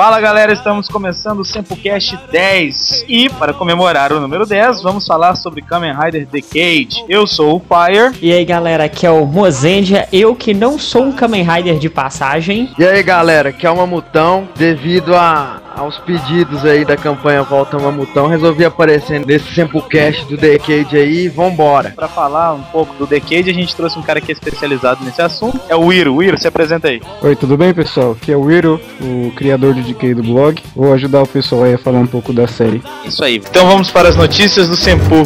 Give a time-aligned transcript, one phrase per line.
[0.00, 5.34] Fala galera, estamos começando o Sempocast 10 e para comemorar o número 10 vamos falar
[5.34, 7.04] sobre Kamen Rider Decade.
[7.06, 8.18] Eu sou o Fire.
[8.22, 11.90] E aí galera, aqui é o Mozendia, eu que não sou um Kamen Rider de
[11.90, 12.72] passagem.
[12.78, 17.78] E aí galera, que é o Mamutão, devido a, aos pedidos aí da campanha Volta
[17.78, 21.92] Mamutão, resolvi aparecer nesse Sempocast do Decade aí, vambora.
[21.94, 25.22] Para falar um pouco do Decade, a gente trouxe um cara que é especializado nesse
[25.22, 26.16] assunto, é o Wiro.
[26.16, 27.00] Wiro, se apresenta aí.
[27.22, 28.12] Oi, tudo bem pessoal?
[28.12, 30.62] Aqui é o Wiro, o criador do Decade do blog.
[30.74, 32.82] Vou ajudar o pessoal aí a falar um pouco da série.
[33.04, 33.36] Isso aí.
[33.36, 35.24] Então vamos para as notícias do Sempu.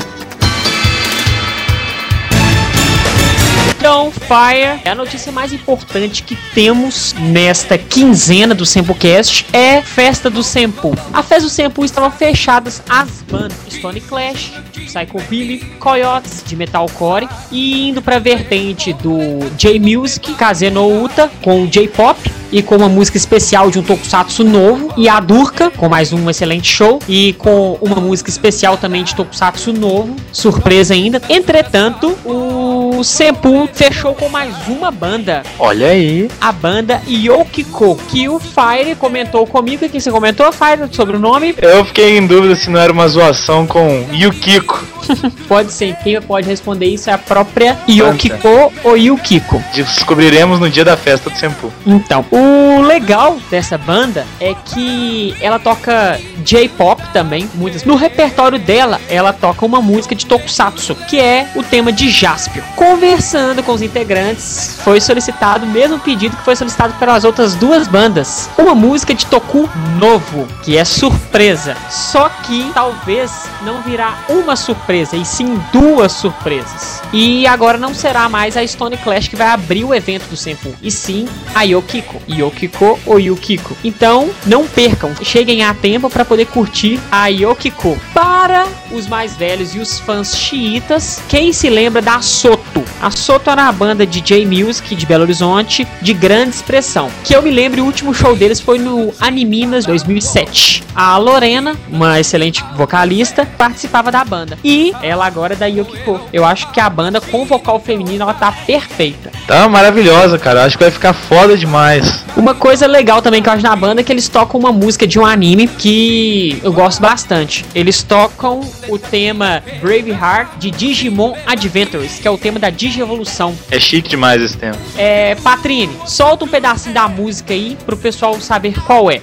[3.94, 10.42] Então, Fire, a notícia mais importante que temos nesta quinzena do Sempocast é Festa do
[10.42, 10.98] Sempu.
[11.12, 17.28] A Festa do Sempu estavam fechadas as bandas Stone Clash, Psycho Billy, Coyotes de Metalcore
[17.52, 22.18] e indo pra vertente do J-Music, Kazeno Uta com J-Pop
[22.50, 26.28] e com uma música especial de um tokusatsu novo e a Durka com mais um
[26.28, 31.22] excelente show e com uma música especial também de tokusatsu novo, surpresa ainda.
[31.28, 35.42] Entretanto, o Sempu fechou com mais uma banda.
[35.58, 36.30] Olha aí.
[36.40, 39.84] A banda Yokiko, que o Fire comentou comigo.
[39.84, 41.54] O que você comentou, Fire, sobre o nome?
[41.60, 44.94] Eu fiquei em dúvida se não era uma zoação com Yukiko.
[45.48, 49.62] pode ser, quem pode responder isso é a própria Yokiko ou Yukiko.
[49.74, 51.72] Descobriremos no dia da festa do Sempu.
[51.86, 57.84] Então, o legal dessa banda é que ela toca J-pop também, muitas.
[57.84, 62.62] No repertório dela, ela toca uma música de Tokusatsu, que é o tema de Jaspion.
[62.84, 67.88] Conversando com os integrantes, foi solicitado o mesmo pedido que foi solicitado pelas outras duas
[67.88, 69.66] bandas, uma música de Toku
[69.98, 71.74] novo, que é surpresa.
[71.88, 77.00] Só que talvez não virá uma surpresa, e sim duas surpresas.
[77.10, 80.74] E agora não será mais a Stone Clash que vai abrir o evento do Senpu,
[80.82, 82.20] e sim a Yokiko.
[82.30, 83.74] Yokiko ou Yukiko.
[83.82, 87.98] Então, não percam, cheguem a tempo para poder curtir a Yokiko.
[88.12, 92.73] Para os mais velhos e os fãs xiitas, quem se lembra da Soto?
[93.00, 97.10] A Soto era uma banda de J-Music de Belo Horizonte de grande expressão.
[97.22, 100.82] Que eu me lembro, o último show deles foi no Animinas 2007.
[100.94, 104.58] A Lorena, uma excelente vocalista, participava da banda.
[104.64, 106.20] E ela agora é da Yokiko.
[106.32, 109.30] Eu acho que a banda com vocal feminino ela tá perfeita.
[109.46, 110.64] Tá maravilhosa, cara.
[110.64, 112.24] Acho que vai ficar foda demais.
[112.36, 115.06] Uma coisa legal também que eu acho na banda é que eles tocam uma música
[115.06, 117.64] de um anime que eu gosto bastante.
[117.74, 123.54] Eles tocam o tema Braveheart de Digimon Adventures, que é o tema da Digievolução.
[123.70, 124.76] É chique demais esse tema.
[124.96, 129.20] É, Patrine, solta um pedacinho da música aí pro pessoal saber qual é.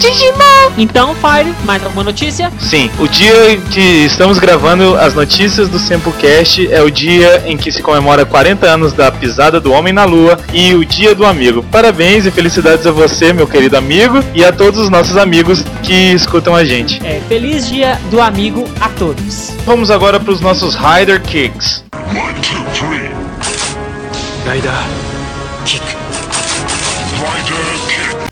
[0.00, 0.72] Digimon!
[0.78, 2.50] Então, Fire, mais alguma notícia?
[2.58, 7.54] Sim, o dia em que estamos gravando as notícias do Sempocast é o dia em
[7.54, 11.26] que se comemora 40 anos da pisada do Homem na Lua e o Dia do
[11.26, 11.62] Amigo.
[11.70, 16.12] Parabéns e felicidades a você, meu querido amigo, e a todos os nossos amigos que
[16.12, 16.98] escutam a gente.
[17.04, 19.52] É, feliz Dia do Amigo a todos.
[19.66, 21.84] Vamos agora para os nossos Rider Kicks.
[21.92, 23.10] One, two, three.
[24.50, 24.99] Rider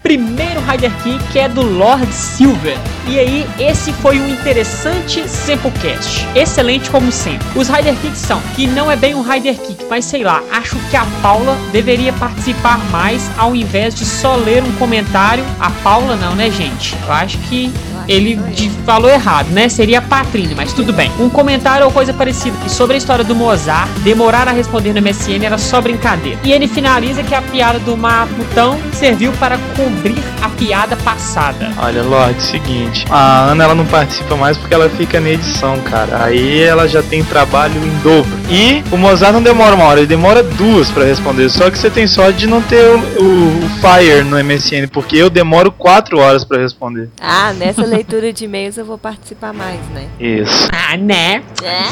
[0.08, 2.78] Primeiro Rider Kick é do Lord Silver.
[3.06, 6.26] E aí, esse foi um interessante Sempocast.
[6.34, 7.46] Excelente como sempre.
[7.54, 10.78] Os Rider Kicks são que não é bem um Rider Kick, mas sei lá, acho
[10.88, 15.44] que a Paula deveria participar mais ao invés de só ler um comentário.
[15.60, 16.96] A Paula não, né, gente?
[17.06, 17.70] Eu acho que
[18.08, 19.68] ele de- falou errado, né?
[19.68, 21.10] Seria Patrine, mas tudo bem.
[21.20, 22.56] Um comentário ou coisa parecida.
[22.66, 26.38] E sobre a história do Mozart, demorar a responder no MSN era só brincadeira.
[26.42, 31.70] E ele finaliza que a piada do Matutão serviu para cobrir a piada passada.
[31.78, 33.04] Olha, Lorde, seguinte.
[33.10, 36.24] A Ana ela não participa mais porque ela fica na edição, cara.
[36.24, 38.30] Aí ela já tem trabalho em dobro.
[38.50, 41.48] E o Mozart não demora uma hora, ele demora duas pra responder.
[41.50, 45.16] Só que você tem sorte de não ter o, o- o Fire no MSN, porque
[45.16, 47.10] eu demoro quatro horas pra responder.
[47.20, 50.08] Ah, nessa leitura de e-mails eu vou participar mais, né?
[50.20, 50.68] Isso.
[50.72, 51.42] Ah, né?
[51.64, 51.82] É?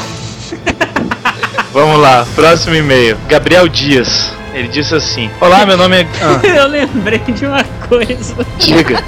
[1.73, 3.17] Vamos lá, próximo e-mail.
[3.27, 4.31] Gabriel Dias.
[4.53, 6.07] Ele disse assim: Olá, meu nome é.
[6.23, 9.03] Ah, Eu lembrei de uma coisa diga.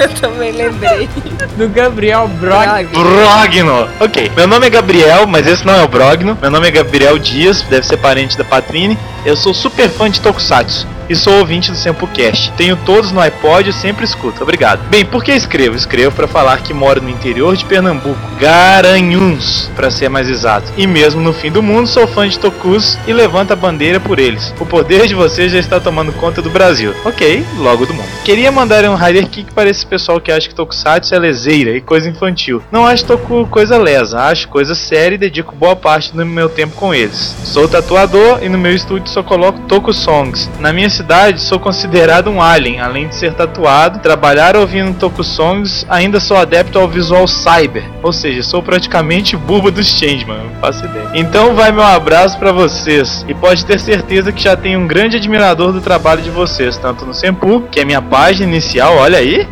[0.00, 1.08] Eu também lembrei.
[1.56, 2.88] do Gabriel Brock.
[2.90, 3.88] Brogno.
[4.00, 6.36] Ok, meu nome é Gabriel, mas esse não é o Brogno.
[6.40, 8.98] Meu nome é Gabriel Dias, deve ser parente da Patrine.
[9.24, 12.52] Eu sou super fã de Tokusatsu e sou ouvinte do Sempocast.
[12.52, 14.44] Tenho todos no iPod e sempre escuto.
[14.44, 14.88] Obrigado.
[14.88, 15.74] Bem, por que escrevo?
[15.74, 20.72] Escrevo para falar que moro no interior de Pernambuco, Garanhuns, para ser mais exato.
[20.76, 24.20] E mesmo no fim do mundo, sou fã de Tokus e levanto a bandeira por
[24.20, 24.54] eles.
[24.60, 26.94] O poder de vocês já está tomando conta do Brasil.
[27.04, 28.08] Ok, logo do mundo.
[28.24, 31.80] Queria mandar um Rider Kick para esse pessoal que acha que Tokusatsu é leseira e
[31.80, 32.62] coisa infantil.
[32.70, 36.76] Não acho Toku coisa lesa, acho coisa séria e dedico boa parte do meu tempo
[36.76, 37.34] com eles.
[37.42, 40.48] Sou tatuador e no meu estúdio só coloco Toku Songs.
[40.60, 45.86] Na minha cidade sou considerado um alien, além de ser tatuado, trabalhar ouvindo Toku Songs,
[45.88, 50.84] ainda sou adepto ao visual cyber, ou seja, sou praticamente buba dos Changeman, não faço
[50.84, 51.08] ideia.
[51.14, 53.24] Então vai meu abraço pra vocês.
[53.26, 57.06] E pode ter certeza que já tenho um grande admirador do trabalho de vocês, tanto
[57.06, 59.48] no Sempu, que é minha página inicial, olha aí,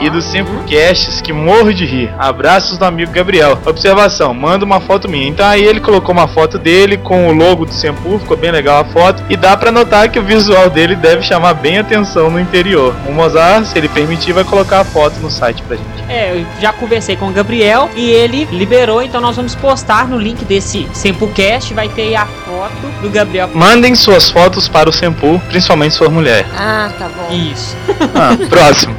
[0.00, 2.12] e do Sempocasts, que morro de rir.
[2.18, 3.58] Abraços do amigo Gabriel.
[3.64, 5.28] Observação, manda uma foto minha.
[5.28, 8.80] Então aí ele colocou uma foto dele com o logo do Sempu, ficou bem legal
[8.80, 9.22] a foto.
[9.28, 12.94] E dá pra notar que o visual dele deve chamar bem atenção no interior.
[13.06, 16.02] O Mozart, se ele permitir, vai colocar a foto no site pra gente.
[16.08, 20.18] É, eu já conversei com o Gabriel e ele liberou, então nós vamos postar no
[20.18, 23.48] link desse Sempocast, vai ter aí a foto do Gabriel.
[23.54, 26.46] Mandem suas fotos para o Sempu, principalmente sua mulher.
[26.56, 27.32] Ah, tá bom.
[27.32, 27.76] Isso.
[28.14, 28.94] Ah, próximo.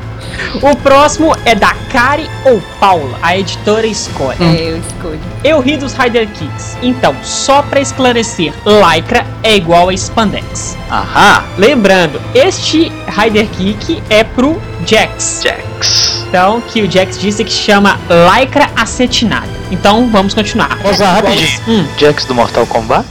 [0.61, 4.37] O próximo é da Kari ou Paula, a editora escolhe.
[4.41, 5.19] É, eu escolho.
[5.43, 6.77] Eu ri dos Rider Kicks.
[6.81, 10.77] Então, só pra esclarecer, Lycra é igual a Spandex.
[10.89, 15.41] Ahá, Lembrando, este Rider Kick é pro Jax.
[15.43, 16.23] Jax.
[16.27, 19.47] Então, que o Jax disse que chama Lycra acetinada.
[19.71, 20.77] Então, vamos continuar.
[20.83, 21.59] Mozart, rapidinho.
[21.67, 23.05] Hum, Jax do Mortal Kombat?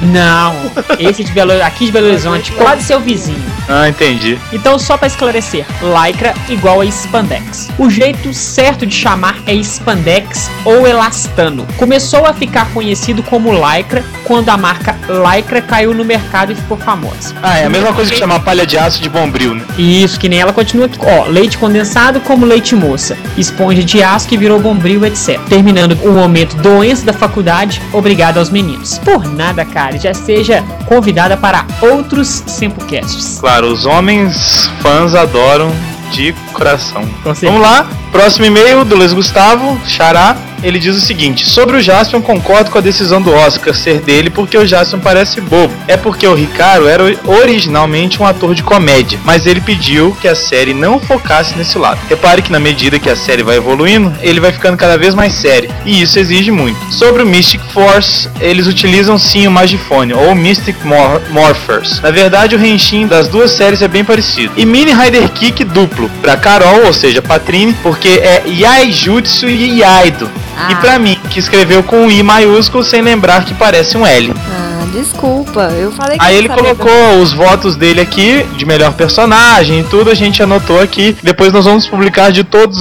[0.00, 0.54] Não,
[0.98, 3.42] esse de Belo, aqui de Belo Horizonte, quase seu vizinho.
[3.68, 4.38] Ah, entendi.
[4.52, 7.68] Então, só pra esclarecer, Lycra igual a Spandex.
[7.78, 11.66] O jeito certo de chamar é Spandex ou Elastano.
[11.76, 16.76] Começou a ficar conhecido como Lycra quando a marca Lycra caiu no mercado e ficou
[16.76, 17.34] famosa.
[17.42, 19.64] Ah, é a mesma coisa que chamar palha de aço de bombril, né?
[19.78, 20.98] Isso, que nem ela continua aqui.
[21.00, 25.40] Ó, leite condensado como leite moça, esponja de aço que virou bombril, etc.
[25.48, 28.98] Terminando o momento doença da faculdade, obrigado aos meninos.
[28.98, 33.38] Por nada, cara, já seja convidada para outros Sempocasts.
[33.40, 35.72] Claro, os homens fãs adoram
[36.12, 37.08] de coração.
[37.24, 40.36] Vamos lá, próximo e-mail do Luiz Gustavo, Xará.
[40.62, 44.30] Ele diz o seguinte: Sobre o Jaspion, concordo com a decisão do Oscar ser dele
[44.30, 45.74] porque o Jaspion parece bobo.
[45.86, 50.34] É porque o Ricardo era originalmente um ator de comédia, mas ele pediu que a
[50.34, 52.00] série não focasse nesse lado.
[52.08, 55.34] Repare que na medida que a série vai evoluindo, ele vai ficando cada vez mais
[55.34, 56.78] sério, e isso exige muito.
[56.92, 62.00] Sobre o Mystic Force, eles utilizam sim o Magifone, ou Mystic Mor Morphers.
[62.00, 64.52] Na verdade, o Henshin das duas séries é bem parecido.
[64.56, 70.30] E Mini Rider Kick duplo, pra Carol, ou seja, Patrine, porque é Yaijutsu e Yaido.
[70.70, 70.76] E Ah.
[70.76, 74.32] pra mim, que escreveu com um I maiúsculo sem lembrar que parece um L.
[74.36, 75.62] Ah, desculpa.
[75.76, 80.10] Eu falei que Aí ele colocou os votos dele aqui, de melhor personagem e tudo,
[80.10, 81.16] a gente anotou aqui.
[81.22, 82.78] Depois nós vamos publicar de todas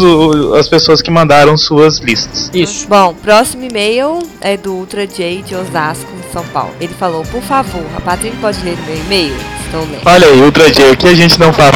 [0.58, 2.50] as pessoas que mandaram suas listas.
[2.54, 2.88] Isso.
[2.88, 6.74] Bom, próximo e-mail é do Ultra J de Osasco, São Paulo.
[6.80, 9.36] Ele falou, por favor, a Patrícia pode ler o meu e-mail?
[9.66, 10.02] Estou lendo.
[10.06, 11.74] Olha aí, Ultra J, aqui a gente não fala.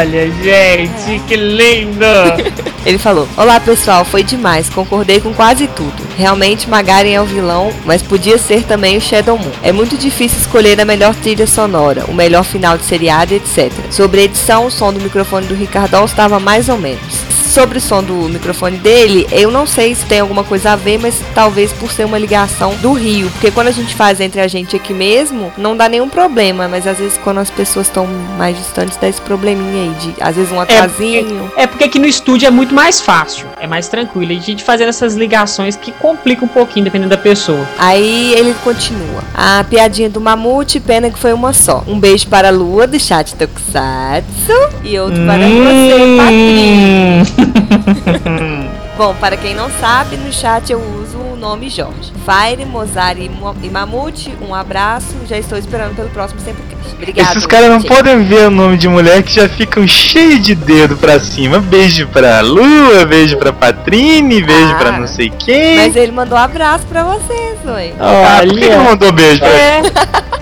[0.00, 2.04] Olha, gente, que lindo!
[2.84, 5.94] Ele falou: Olá pessoal, foi demais, concordei com quase tudo.
[6.16, 9.52] Realmente Magaren é o vilão, mas podia ser também o Shadow Moon.
[9.62, 13.72] É muito difícil escolher a melhor trilha sonora, o melhor final de seriado, etc.
[13.90, 17.31] Sobre a edição, o som do microfone do Ricardão estava mais ou menos.
[17.52, 20.98] Sobre o som do microfone dele, eu não sei se tem alguma coisa a ver,
[20.98, 23.30] mas talvez por ser uma ligação do Rio.
[23.30, 26.66] Porque quando a gente faz entre a gente aqui mesmo, não dá nenhum problema.
[26.66, 28.06] Mas às vezes quando as pessoas estão
[28.38, 31.52] mais distantes, dá esse probleminha aí de às vezes um atrasinho.
[31.54, 34.32] É porque aqui no estúdio é muito mais fácil, é mais tranquilo.
[34.32, 37.68] E a gente fazendo essas ligações que complica um pouquinho dependendo da pessoa.
[37.78, 39.22] Aí ele continua.
[39.34, 41.84] A piadinha do mamute, pena que foi uma só.
[41.86, 47.41] Um beijo para a Lua do chat Tokusatsu e outro para você, Patrícia.
[48.96, 52.12] Bom, para quem não sabe, no chat eu uso nome Jorge.
[52.24, 55.08] Fire, Mozart e, Mo- e Mamute, um abraço.
[55.28, 56.94] Já estou esperando pelo próximo Sempocast.
[56.94, 57.30] Obrigada.
[57.30, 60.96] Esses caras não podem ver o nome de mulher que já ficam cheio de dedo
[60.96, 61.58] pra cima.
[61.58, 65.76] Beijo pra Lua, beijo pra Patrine, beijo Ah, pra não sei quem.
[65.78, 67.92] Mas ele mandou um abraço pra vocês, oi.
[67.98, 69.82] Ah, por que não mandou beijo pra É.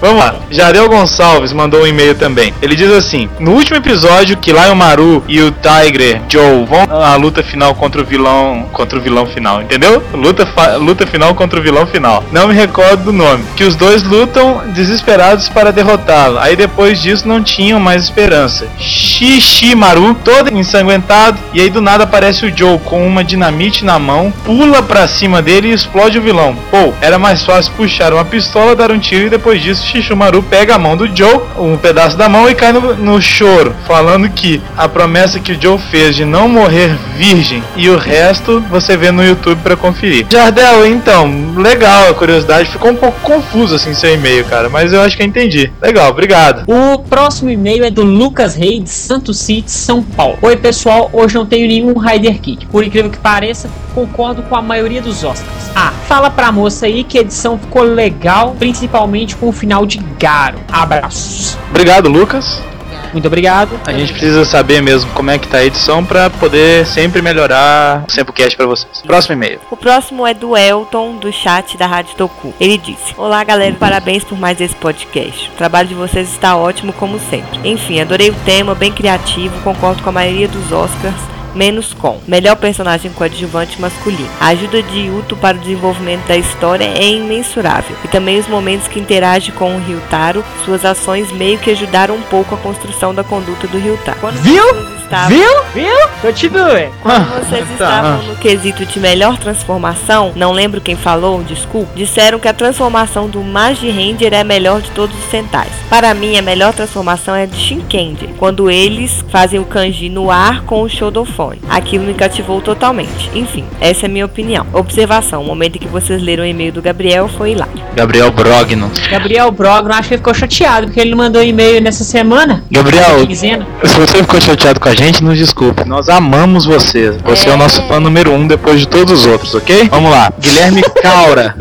[0.01, 0.35] Vamos lá.
[0.51, 2.55] Jadel Gonçalves mandou um e-mail também.
[2.63, 7.17] Ele diz assim: No último episódio que Lion Maru e o Tiger Joe vão à
[7.17, 8.67] luta final contra o vilão.
[8.73, 10.03] Contra o vilão final, entendeu?
[10.15, 12.25] Luta, fa- luta final contra o vilão final.
[12.33, 13.45] Não me recordo do nome.
[13.57, 16.39] Que os dois lutam desesperados para derrotá-lo.
[16.39, 18.67] Aí depois disso não tinham mais esperança.
[18.79, 21.39] Shishimaru, todo ensanguentado.
[21.53, 25.43] E aí do nada aparece o Joe com uma dinamite na mão, pula pra cima
[25.43, 26.57] dele e explode o vilão.
[26.71, 30.77] Pô, era mais fácil puxar uma pistola, dar um tiro e depois disso Shishimaru pega
[30.77, 34.63] a mão do Joe, um pedaço da mão e cai no, no choro, falando que
[34.77, 39.11] a promessa que o Joe fez de não morrer virgem e o resto você vê
[39.11, 40.27] no YouTube pra conferir.
[40.31, 45.01] Jardel, então, legal a curiosidade, ficou um pouco confuso assim seu e-mail, cara, mas eu
[45.01, 45.71] acho que eu entendi.
[45.83, 46.65] Legal, obrigado.
[46.69, 50.39] O próximo e-mail é do Lucas Reis, de Santo City, São Paulo.
[50.43, 52.67] Oi, pessoal, hoje não tenho nenhum Rider Kit.
[52.67, 55.71] Por incrível que pareça, concordo com a maioria dos Oscars.
[55.75, 59.99] Ah, fala pra moça aí que a edição ficou legal, principalmente com o final de
[60.19, 60.59] Garo.
[60.71, 61.57] Abraços.
[61.71, 62.70] Obrigado, Lucas.
[63.13, 63.81] Muito obrigado.
[63.87, 68.05] A gente precisa saber mesmo como é que tá a edição pra poder sempre melhorar
[68.09, 69.03] o Sempocast pra vocês.
[69.03, 69.61] Próximo e-mail.
[69.71, 72.55] O próximo é do Elton, do chat da Rádio Toku.
[72.61, 75.51] Ele disse: Olá, galera, parabéns por mais esse podcast.
[75.51, 77.61] O trabalho de vocês está ótimo, como sempre.
[77.65, 81.40] Enfim, adorei o tema, bem criativo, concordo com a maioria dos Oscars.
[81.55, 82.19] Menos com.
[82.27, 84.29] Melhor personagem coadjuvante masculino.
[84.41, 87.97] A ajuda de Yuto para o desenvolvimento da história é imensurável.
[88.05, 92.23] E também os momentos que interage com o Ryutaro, suas ações meio que ajudaram um
[92.23, 94.21] pouco a construção da conduta do Ryutaro.
[94.21, 95.00] Quando Viu?
[95.11, 95.51] Estavam- Viu?
[95.75, 96.09] Viu?
[96.23, 96.89] Continue.
[97.03, 97.85] quando vocês Tá.
[97.85, 103.29] estavam no quesito de melhor transformação, não lembro quem falou, desculpa, disseram que a transformação
[103.29, 105.71] do Magi Ranger é a melhor de todos os Sentais.
[105.89, 110.31] Para mim, a melhor transformação é a de Shinkenger, quando eles fazem o kanji no
[110.31, 111.61] ar com o Shodofone.
[111.69, 113.31] Aquilo me cativou totalmente.
[113.35, 114.67] Enfim, essa é a minha opinião.
[114.73, 117.69] Observação, o momento em que vocês leram o e-mail do Gabriel foi lá.
[117.95, 118.91] Gabriel Brogno.
[119.11, 122.63] Gabriel Brogno, acho que ele ficou chateado porque ele não mandou e-mail nessa semana.
[122.71, 125.89] Gabriel, se você ficou chateado com a gente, nos desculpe.
[125.89, 127.11] Nós amamos você.
[127.25, 129.89] Você é, o nosso fã número um depois de todos os outros, ok?
[129.89, 130.31] Vamos lá.
[130.39, 131.57] Guilherme Caura.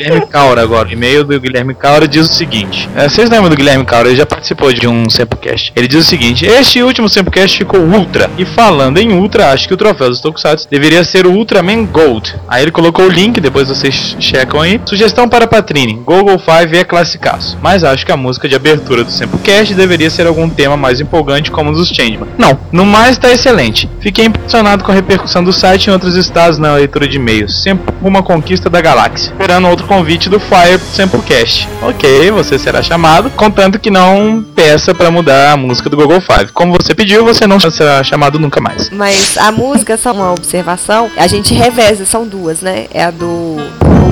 [0.00, 0.88] Guilherme Caura agora.
[0.88, 2.88] O e-mail do Guilherme Caura diz o seguinte.
[2.96, 4.08] é, vocês lembram do Guilherme Caura?
[4.08, 5.72] Ele já participou de um Sempocast.
[5.76, 6.46] Ele diz o seguinte.
[6.46, 8.30] Este último Sempocast ficou ultra.
[8.38, 12.34] E falando em ultra, acho que o troféu dos Tokusatsu deveria ser o Ultraman Gold.
[12.48, 14.80] Aí ele colocou o link, depois vocês checam aí.
[14.86, 15.94] Sugestão para Patrine.
[15.94, 17.58] Google 5 é classicaço.
[17.60, 21.50] Mas acho que a música de abertura do Sempocast deveria ser algum tema mais empolgante
[21.50, 22.28] como o dos Changeman.
[22.38, 22.58] Não.
[22.72, 23.88] No mais, tá excelente.
[24.00, 27.62] Fiquei impressionado com a repercussão do site em outros estados na leitura de e-mails.
[27.62, 29.32] Sempre uma conquista da galáxia.
[29.32, 31.68] Esperando outro convite do Fire Samplecast.
[31.82, 36.52] Ok, você será chamado, contanto que não peça para mudar a música do Google 5.
[36.52, 38.88] Como você pediu, você não será chamado nunca mais.
[38.90, 42.86] Mas a música, só uma observação, a gente reveza, são duas, né?
[42.94, 43.56] É a do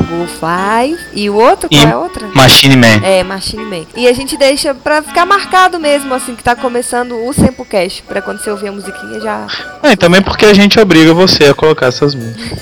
[0.09, 2.27] Google Five e o outro, qual E- é a outra?
[2.35, 3.01] Machine Man.
[3.05, 3.85] É, Machine Man.
[3.95, 8.03] E a gente deixa pra ficar marcado mesmo, assim, que tá começando o Sempocast.
[8.03, 9.47] Pra quando você ouvir a musiquinha já.
[9.81, 12.59] Ah, e também porque a gente obriga você a colocar essas músicas.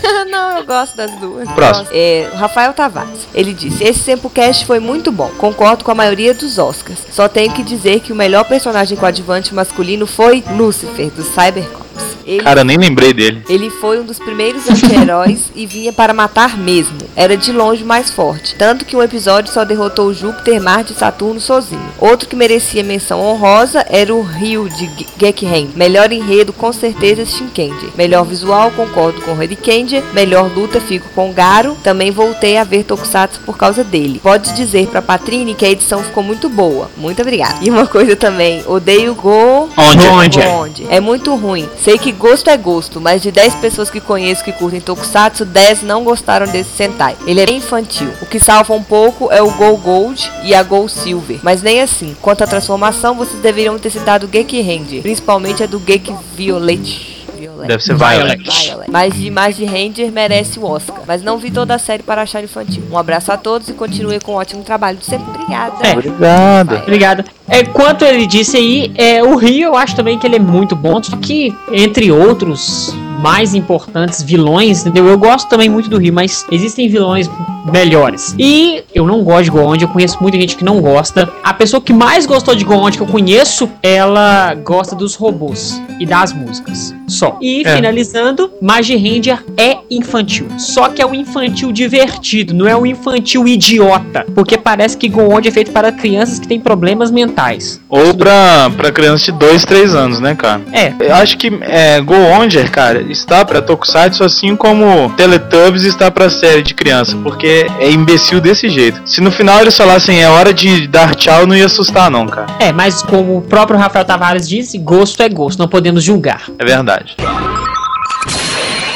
[0.56, 1.48] Eu gosto das duas.
[1.52, 1.88] Próximo.
[1.92, 3.28] É, Rafael Tavares.
[3.34, 5.30] Ele disse: Esse Sempocast foi muito bom.
[5.36, 7.00] Concordo com a maioria dos Oscars.
[7.12, 11.85] Só tenho que dizer que o melhor personagem coadjuvante masculino foi Lucifer, do Cybercops.
[12.26, 13.42] Ele Cara, nem lembrei dele.
[13.48, 16.96] Ele foi um dos primeiros anti-heróis e vinha para matar mesmo.
[17.14, 18.54] Era de longe mais forte.
[18.56, 21.80] Tanto que um episódio só derrotou Júpiter, Marte e Saturno sozinho.
[21.98, 25.70] Outro que merecia menção honrosa era o Rio de Ge- Gekhen.
[25.76, 27.90] Melhor enredo, com certeza, Shinkenger.
[27.96, 30.02] Melhor visual, concordo com Horikenger.
[30.12, 31.76] Melhor luta, fico com Garo.
[31.82, 34.20] Também voltei a ver Tokusatsu por causa dele.
[34.22, 36.90] Pode dizer pra Patrine que a edição ficou muito boa.
[36.96, 37.58] Muito obrigada.
[37.62, 39.68] E uma coisa também, odeio Go...
[39.76, 40.06] Onde?
[40.06, 40.40] Onde?
[40.40, 40.86] Onde?
[40.90, 41.68] É muito ruim.
[41.86, 45.84] Sei que gosto é gosto, mas de 10 pessoas que conheço que curtem Tokusatsu, 10
[45.84, 47.16] não gostaram desse Sentai.
[47.24, 48.10] Ele é bem infantil.
[48.20, 51.80] O que salva um pouco é o Go Gold e a Go Silver, mas nem
[51.80, 52.16] assim.
[52.20, 57.15] Quanto à transformação, vocês deveriam ter citado o Geki principalmente a do Geki Violet.
[57.56, 57.68] Violet.
[57.68, 58.42] Deve ser Violet.
[58.42, 58.90] Violet.
[58.90, 61.00] Mas de Imagem Ranger merece o Oscar.
[61.06, 62.82] Mas não vi toda a série para achar infantil.
[62.90, 65.28] Um abraço a todos e continue com um ótimo trabalho de sempre.
[65.30, 65.86] Obrigada.
[65.86, 65.92] É.
[65.92, 66.74] Obrigado.
[66.76, 67.24] Obrigado.
[67.48, 70.74] É, quanto ele disse aí, é, o Rio eu acho também que ele é muito
[70.74, 75.06] bom, só que, entre outros mais importantes vilões, entendeu?
[75.06, 77.28] Eu gosto também muito do Rio, mas existem vilões
[77.72, 78.34] melhores.
[78.38, 81.28] E eu não gosto de Goond, eu conheço muita gente que não gosta.
[81.42, 86.06] A pessoa que mais gostou de Goond que eu conheço, ela gosta dos robôs e
[86.06, 86.94] das músicas.
[87.08, 87.36] Só.
[87.40, 87.74] E É.
[87.76, 90.46] finalizando, Magi Ranger é infantil.
[90.58, 94.24] Só que é um infantil divertido, não é um infantil idiota.
[94.34, 97.80] Porque parece que Goond é feito para crianças que têm problemas mentais.
[97.88, 100.62] Ou pra, pra criança de 2, 3 anos, né, cara?
[100.72, 106.10] É, Eu acho que é, Go Onger, cara, está para Tokusatsu, assim como Teletubbies está
[106.10, 109.00] para série de criança, porque é imbecil desse jeito.
[109.04, 112.46] Se no final eles falassem é hora de dar tchau, não ia assustar não, cara.
[112.58, 116.42] É, mas como o próprio Rafael Tavares disse, gosto é gosto, não podemos julgar.
[116.58, 117.16] É verdade.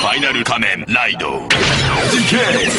[0.00, 1.48] Final Kamen Raido.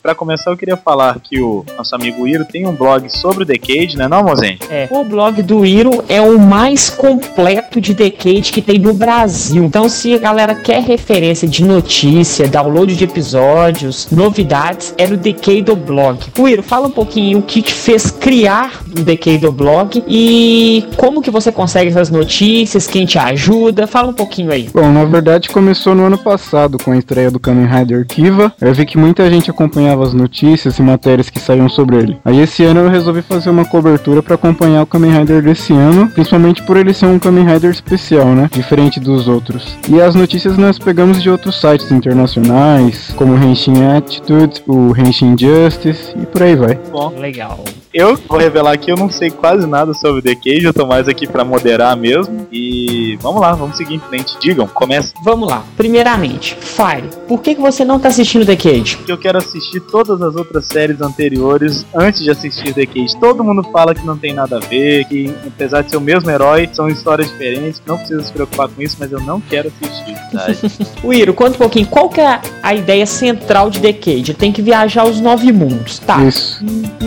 [0.02, 3.46] Pra começar, eu queria falar que o nosso amigo Iro tem um blog sobre o
[3.46, 4.58] Decade, né, não, Mozen?
[4.70, 4.88] É.
[4.92, 9.64] O blog do Iro é o mais completo de Decade que tem no Brasil.
[9.64, 15.74] Então, se a galera quer referência de notícia, download de episódios, novidades, é no Decade
[15.76, 16.20] Blog.
[16.38, 21.22] O Iro, fala um pouquinho o que te fez criar o Decade Blog e como
[21.22, 24.70] que você consegue essas notícias, quem te ajuda, fala um pouquinho aí.
[24.74, 28.54] Bom, na verdade começou no ano passado com a estreia do Kamen Rider Kiva.
[28.60, 32.18] Eu vi que muita gente acompanhava as notícias e matérias que saíam sobre ele.
[32.24, 36.10] Aí esse ano eu resolvi fazer uma cobertura para acompanhar o Kamen Rider desse ano,
[36.10, 38.50] principalmente por ele ser um Kamen Rider especial, né?
[38.51, 39.78] Diferente dos outros.
[39.90, 45.36] E as notícias nós pegamos de outros sites internacionais, como o Henshin Attitude, o Henshin
[45.38, 46.80] Justice e por aí vai.
[47.18, 47.63] Legal.
[47.93, 51.10] Eu vou revelar aqui, eu não sei quase nada sobre o Decade, eu tô mais
[51.10, 52.48] aqui pra moderar mesmo.
[52.51, 54.38] E vamos lá, vamos seguir em frente.
[54.39, 55.13] Digam, começa.
[55.24, 55.63] Vamos lá.
[55.75, 58.98] Primeiramente, Fire, por que, que você não tá assistindo Decade?
[58.98, 63.19] que eu quero assistir todas as outras séries anteriores antes de assistir The Cage.
[63.19, 66.29] Todo mundo fala que não tem nada a ver, que apesar de ser o mesmo
[66.29, 70.15] herói, são histórias diferentes, não precisa se preocupar com isso, mas eu não quero assistir.
[70.31, 70.48] Tá?
[71.03, 74.31] O Iro, conta um pouquinho, qual que é a ideia central de Decade?
[74.31, 76.24] Ele tem que viajar aos nove mundos, tá?
[76.24, 76.63] Isso.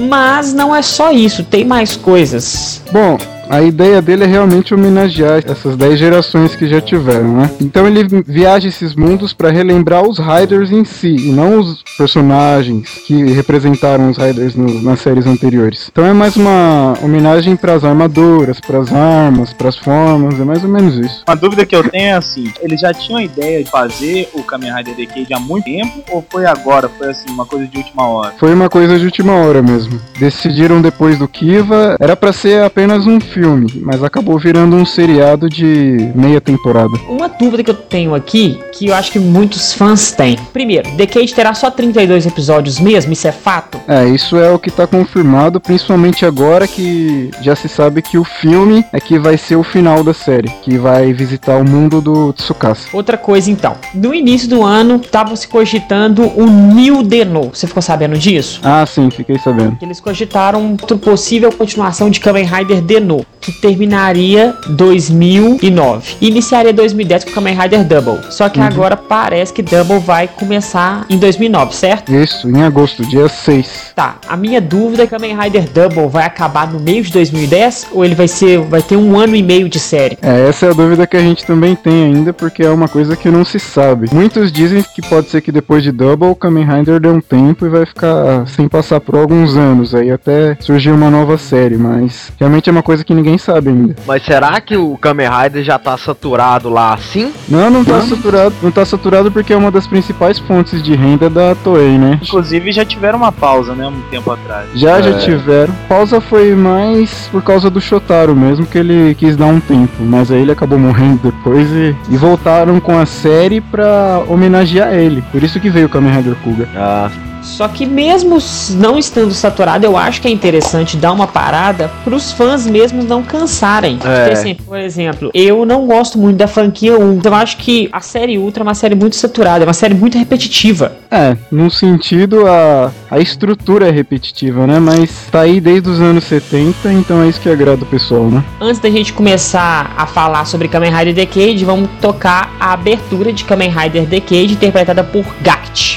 [0.08, 2.82] Mas não é só isso, tem mais coisas.
[2.92, 7.50] Bom, a ideia dele é realmente homenagear essas 10 gerações que já tiveram, né?
[7.60, 12.88] Então ele viaja esses mundos para relembrar os Riders em si, e não os personagens
[13.06, 15.88] que representaram os Riders no- nas séries anteriores.
[15.90, 20.44] Então é mais uma homenagem para as armaduras, para as armas, para as formas, é
[20.44, 21.22] mais ou menos isso.
[21.28, 24.42] Uma dúvida que eu tenho é assim: eles já tinham a ideia de fazer o
[24.42, 26.88] Kamen Rider Decade há muito tempo ou foi agora?
[26.88, 28.32] Foi assim, uma coisa de última hora?
[28.38, 30.00] Foi uma coisa de última hora mesmo.
[30.18, 35.48] Decidiram depois do Kiva, era para ser apenas um filme, mas acabou virando um seriado
[35.48, 36.92] de meia temporada.
[37.08, 40.38] Uma dúvida que eu tenho aqui, que eu acho que muitos fãs têm.
[40.52, 43.80] Primeiro, Decade terá só 32 episódios mesmo, isso é fato?
[43.88, 48.22] É, isso é o que tá confirmado, principalmente agora que já se sabe que o
[48.22, 52.32] filme é que vai ser o final da série, que vai visitar o mundo do
[52.32, 52.86] Tsukasa.
[52.92, 57.50] Outra coisa então, no início do ano estavam se cogitando o New Deno.
[57.52, 58.60] Você ficou sabendo disso?
[58.62, 59.76] Ah, sim, fiquei sabendo.
[59.82, 66.16] Eles cogitaram outra possível continuação de Kamen Rider Deno, que terminaria 2009.
[66.20, 68.18] E iniciaria 2010 com Kamen Rider Double.
[68.30, 72.12] Só que agora parece que Double vai começar em 2009, certo?
[72.12, 73.92] Isso, em agosto, dia 6.
[73.94, 77.88] Tá, a minha dúvida é que Kamen Rider Double vai acabar no meio de 2010
[77.92, 80.18] ou ele vai ser vai ter um ano e meio de série?
[80.22, 83.14] É, essa é a dúvida que a gente também tem ainda, porque é uma coisa
[83.14, 84.08] que não se sabe.
[84.12, 87.66] Muitos dizem que pode ser que depois de Double, o Kamen Rider dê um tempo
[87.66, 92.32] e vai ficar sem passar por alguns anos, aí até surgir uma nova série, mas
[92.38, 93.96] realmente é uma coisa que ninguém sabe ainda.
[94.06, 97.32] Mas será que o Kamen Rider já tá saturado lá assim?
[97.48, 101.30] Não, não tá saturado, não tá saturado porque é uma das principais fontes de renda
[101.30, 102.18] da Toei, né?
[102.22, 104.68] Inclusive já tiveram uma pausa, né, um tempo atrás.
[104.74, 105.18] Já, já É.
[105.18, 105.72] tiveram.
[105.88, 109.92] Pausa foi mais por causa do Shotaro mesmo, que ele quis dar um tempo.
[110.00, 115.22] Mas aí ele acabou morrendo depois e, e voltaram com a série pra homenagear ele.
[115.32, 116.68] Por isso que veio o Kamen Rider Kuga.
[116.76, 117.10] Ah,
[117.44, 118.38] Só que mesmo
[118.70, 123.22] não estando saturado, eu acho que é interessante dar uma parada pros fãs mesmos não
[123.22, 123.98] cansarem.
[124.04, 124.32] É.
[124.32, 127.30] Assim, por exemplo, eu não gosto muito da franquia Ultra.
[127.30, 130.18] Eu acho que a série Ultra é uma série muito saturada, é uma série muito
[130.18, 130.96] repetitiva.
[131.10, 134.80] É, num sentido a, a estrutura é repetitiva, né?
[134.80, 138.42] Mas tá aí desde os anos 70, então é isso que agrada o pessoal, né?
[138.60, 143.44] Antes da gente começar a falar sobre Kamen Rider Decade, vamos tocar a abertura de
[143.44, 145.93] Kamen Rider Decade, interpretada por Gact.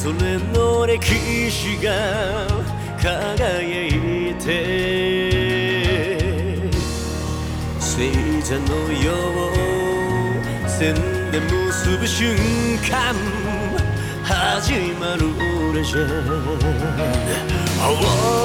[0.00, 1.04] ぞれの歴
[1.50, 1.92] 史が
[2.98, 4.48] 輝いて
[7.78, 8.10] 星
[8.40, 9.12] 座のよ
[10.64, 10.94] う線
[11.30, 12.34] で結ぶ瞬
[12.88, 13.14] 間
[14.24, 15.34] 始まる
[15.74, 16.32] レジェンド
[17.82, 17.92] オ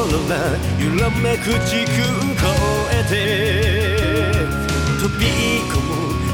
[0.04, 0.36] ーロラ
[0.78, 2.04] 揺らめく地空
[2.36, 2.52] 越
[2.92, 3.16] えて
[5.00, 5.24] 飛び
[5.72, 5.88] 込む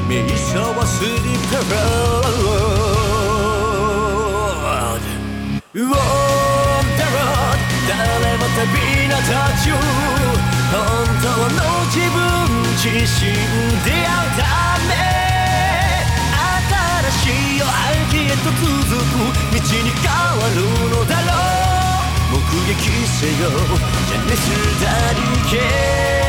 [0.09, 0.49] 瞑想
[0.83, 3.20] スリップロー
[5.73, 9.31] ド On the road 誰も旅の途
[9.63, 9.71] 中
[10.69, 10.75] 本
[11.21, 12.19] 当の自分
[12.75, 13.31] 自身
[13.85, 14.43] 出会うた
[14.87, 14.91] め
[16.51, 21.31] 新しい夜明けへと続く道に変わるのだろ
[22.31, 23.47] う目撃せよ
[24.07, 24.43] ジェネス
[24.83, 26.20] ダリケ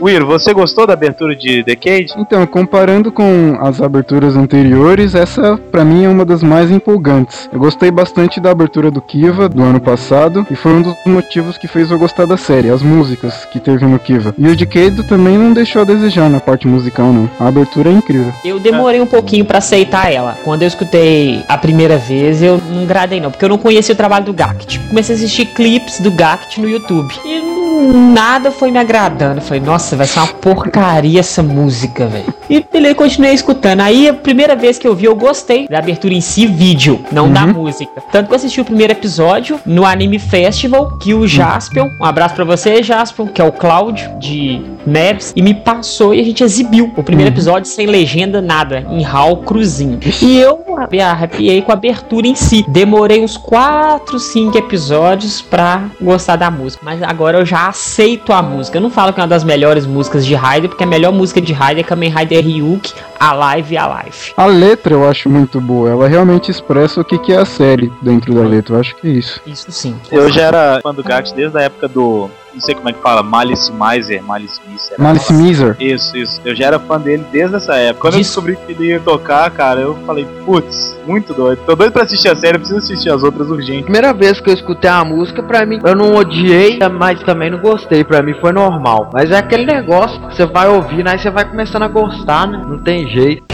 [0.00, 2.14] Will, você gostou da abertura de Decade?
[2.16, 7.48] Então, comparando com as aberturas anteriores, essa pra mim é uma das mais empolgantes.
[7.52, 11.58] Eu gostei bastante da abertura do Kiva do ano passado e foi um dos motivos
[11.58, 14.34] que fez eu gostar da série, as músicas que teve no Kiva.
[14.38, 17.28] E o Decade também não deixou a desejar na parte musical, não.
[17.40, 18.32] A abertura é incrível.
[18.44, 20.38] Eu demorei um pouquinho pra aceitar ela.
[20.44, 23.96] Quando eu escutei a primeira vez, eu não gradei não, porque eu não conhecia o
[23.96, 24.78] trabalho do Gact.
[24.88, 27.12] Comecei a assistir clipes do Gact no YouTube.
[27.24, 29.38] E nada foi me agradando.
[29.38, 32.32] Eu falei, nossa, vai ser uma porcaria essa música, velho.
[32.48, 33.80] E beleza, continuei escutando.
[33.80, 37.30] Aí a primeira vez que eu vi, eu gostei da abertura em si, vídeo, não
[37.30, 38.02] da música.
[38.10, 42.34] Tanto que eu assisti o primeiro episódio no Anime Festival, que o Jaspion, um abraço
[42.34, 46.42] pra você, Jaspion, que é o Cláudio de Maps, e me passou e a gente
[46.42, 50.00] exibiu o primeiro episódio sem legenda, nada, em RAW cruzinho.
[50.22, 52.64] E eu me arrepiei com a abertura em si.
[52.68, 56.82] Demorei uns 4, 5 episódios pra gostar da música.
[56.84, 58.78] Mas agora eu já aceito a música.
[58.78, 61.40] Eu não falo que é uma das melhores músicas de Raider, porque a melhor música
[61.40, 64.32] de Raider é Kamen Rider Ryuk, Alive Alive.
[64.36, 67.92] A letra eu acho muito boa, ela realmente expressa o que, que é a série
[68.02, 69.40] dentro da letra, eu acho que é isso.
[69.46, 69.96] Isso sim.
[70.10, 73.00] Eu já era fã do Gact desde a época do não sei como é que
[73.00, 75.00] fala, Malice Miser, Malice Miser.
[75.00, 75.70] Malice Miser.
[75.70, 75.84] Assim.
[75.84, 76.40] Isso, isso.
[76.44, 78.00] Eu já era fã dele desde essa época.
[78.02, 81.60] Quando eu descobri que ele ia tocar, cara, eu falei, putz, muito doido.
[81.64, 83.84] Tô doido pra assistir a série, preciso assistir as outras urgente.
[83.84, 87.58] Primeira vez que eu escutei a música, pra mim, eu não odiei, mas também não
[87.58, 88.04] gostei.
[88.04, 89.10] Pra mim foi normal.
[89.12, 92.64] Mas é aquele negócio, você vai ouvir, né, aí você vai começando a gostar, né?
[92.68, 93.44] Não tem jeito.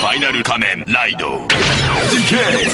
[0.00, 1.79] Final Kamen Rider.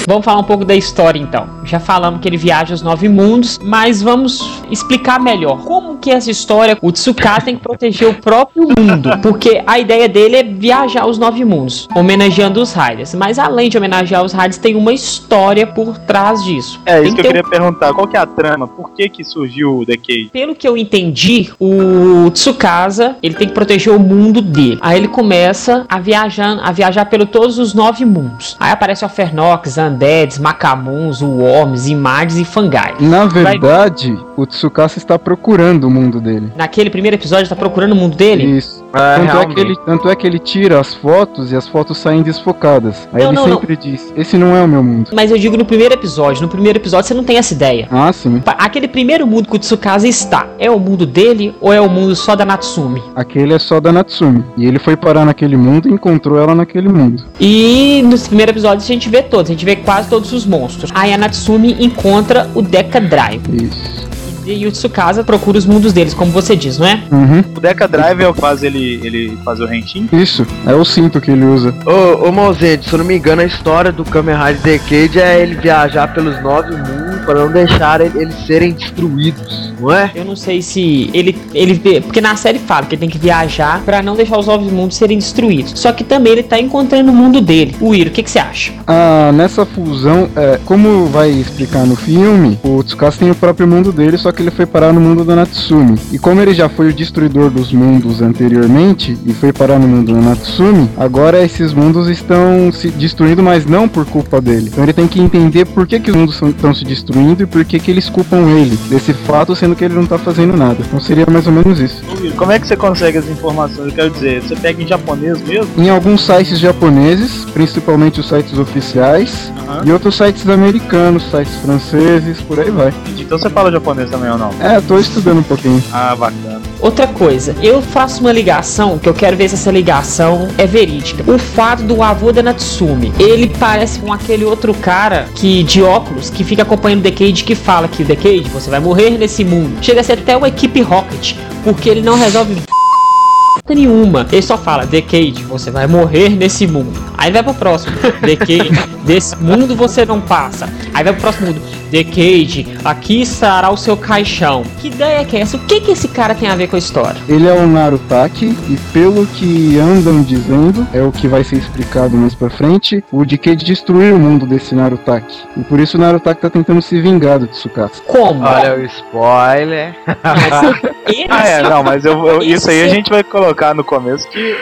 [0.07, 1.47] Vamos falar um pouco da história então.
[1.63, 6.31] Já falamos que ele viaja os nove mundos, mas vamos explicar melhor como que essa
[6.31, 11.05] história, o Tsukasa tem que proteger o próprio mundo, porque a ideia dele é viajar
[11.05, 13.13] os nove mundos, homenageando os Riders.
[13.13, 16.79] Mas além de homenagear os Riders, tem uma história por trás disso.
[16.85, 17.93] É, Tem isso que eu ter um- queria perguntar.
[17.93, 18.67] Qual que é a trama?
[18.69, 20.29] Por que que surgiu o Decade?
[20.31, 24.77] Pelo que eu entendi, o Tsukasa, ele tem que proteger o mundo dele.
[24.81, 28.55] Aí ele começa a viajar, a viajar pelo todos os nove mundos.
[28.61, 32.93] Aí aparece o Fernox, Undeads, Macamuns, Worms, Imades e Fangai.
[33.01, 36.51] Na verdade, o Tsukasa está procurando o mundo dele.
[36.55, 38.57] Naquele primeiro episódio, tá procurando o mundo dele?
[38.57, 38.83] Isso.
[38.93, 41.97] É, Tanto é, que ele, tanto é que ele tira as fotos e as fotos
[41.97, 43.07] saem desfocadas.
[43.13, 45.11] Aí Não, ele não, sempre diz: Esse não é o meu mundo.
[45.13, 46.41] Mas eu digo no primeiro episódio.
[46.41, 47.87] No primeiro episódio você não tem essa ideia.
[47.91, 48.41] Ah, sim.
[48.45, 52.15] Aquele primeiro mundo que o Tsukasa está, é o mundo dele ou é o mundo
[52.15, 53.01] só da Natsumi?
[53.15, 54.43] Aquele é só da Natsumi.
[54.57, 57.23] E ele foi parar naquele mundo e encontrou ela naquele mundo.
[57.39, 60.91] E nos primeiros episódios a gente vê todos, a gente vê quase todos os monstros.
[60.93, 63.41] Aí a Natsumi encontra o Deca Drive.
[63.53, 64.06] Isso.
[64.53, 67.03] E o Tsukasa procura os mundos deles, como você diz, não é?
[67.11, 67.43] Uhum.
[67.55, 70.07] O Deca Drive é o que faz ele, ele fazer o rentin?
[70.11, 70.45] Isso.
[70.65, 71.73] É o cinto que ele usa.
[71.85, 75.55] Ô, ô se eu não me engano, a história do Kamen Rider Decade é ele
[75.55, 80.11] viajar pelos nove mundos para não deixar ele- eles serem destruídos, não é?
[80.15, 83.17] Eu não sei se ele ele vê- porque na série fala que ele tem que
[83.17, 85.73] viajar pra não deixar os novos mundos serem destruídos.
[85.75, 87.75] Só que também ele tá encontrando o mundo dele.
[87.81, 88.71] O Iro, o que que você acha?
[88.87, 93.91] Ah, nessa fusão, é, como vai explicar no filme, o Tsukasa tem o próprio mundo
[93.91, 95.97] dele, só que ele foi parar no mundo da Natsumi.
[96.13, 100.13] E como ele já foi o destruidor dos mundos anteriormente e foi parar no mundo
[100.13, 104.69] da Natsumi, agora esses mundos estão se destruindo, mas não por culpa dele.
[104.71, 107.63] Então ele tem que entender por que, que os mundos estão se destruindo e por
[107.65, 110.77] que, que eles culpam ele desse fato, sendo que ele não tá fazendo nada.
[110.79, 112.01] Então seria mais ou menos isso.
[112.35, 113.87] Como é que você consegue as informações?
[113.87, 115.67] Eu quero dizer, você pega em japonês mesmo?
[115.77, 119.83] Em alguns sites japoneses, principalmente os sites oficiais, Aham.
[119.85, 122.93] e outros sites americanos, sites franceses, por aí vai.
[123.17, 124.51] Então você fala japonês também ou não?
[124.61, 125.83] É, tô estudando um pouquinho.
[125.91, 126.61] Ah, bacana.
[126.79, 131.29] Outra coisa, eu faço uma ligação que eu quero ver se essa ligação é verídica.
[131.29, 136.29] O fato do avô da Natsumi, ele parece com aquele outro cara que de óculos
[136.29, 139.77] que fica acompanhando o Decade que fala que o Decade, você vai morrer nesse mundo.
[139.81, 142.55] Chega a ser até uma equipe Rocket, porque ele não resolve
[143.67, 144.27] nenhuma.
[144.31, 146.93] Ele só fala, Decade, você vai morrer nesse mundo.
[147.17, 148.69] Aí vai pro próximo, Decade,
[149.03, 150.69] desse mundo você não passa.
[150.93, 154.63] Aí vai pro próximo mundo, Decade, aqui estará o seu caixão.
[154.79, 155.57] Que ideia que é essa?
[155.57, 157.19] O que que esse cara tem a ver com a história?
[157.27, 162.15] Ele é um Narutaki e pelo que andam dizendo, é o que vai ser explicado
[162.17, 165.37] mais pra frente, o Decade destruiu o mundo desse Narutaki.
[165.55, 168.01] E por isso o Narutaki tá tentando se vingar do Tsukasa.
[168.05, 168.43] Como?
[168.43, 169.95] Olha o spoiler.
[171.29, 174.27] Ah, é, não, mas eu, eu- isso aí a Esse- gente vai colocar no começo
[174.29, 174.55] que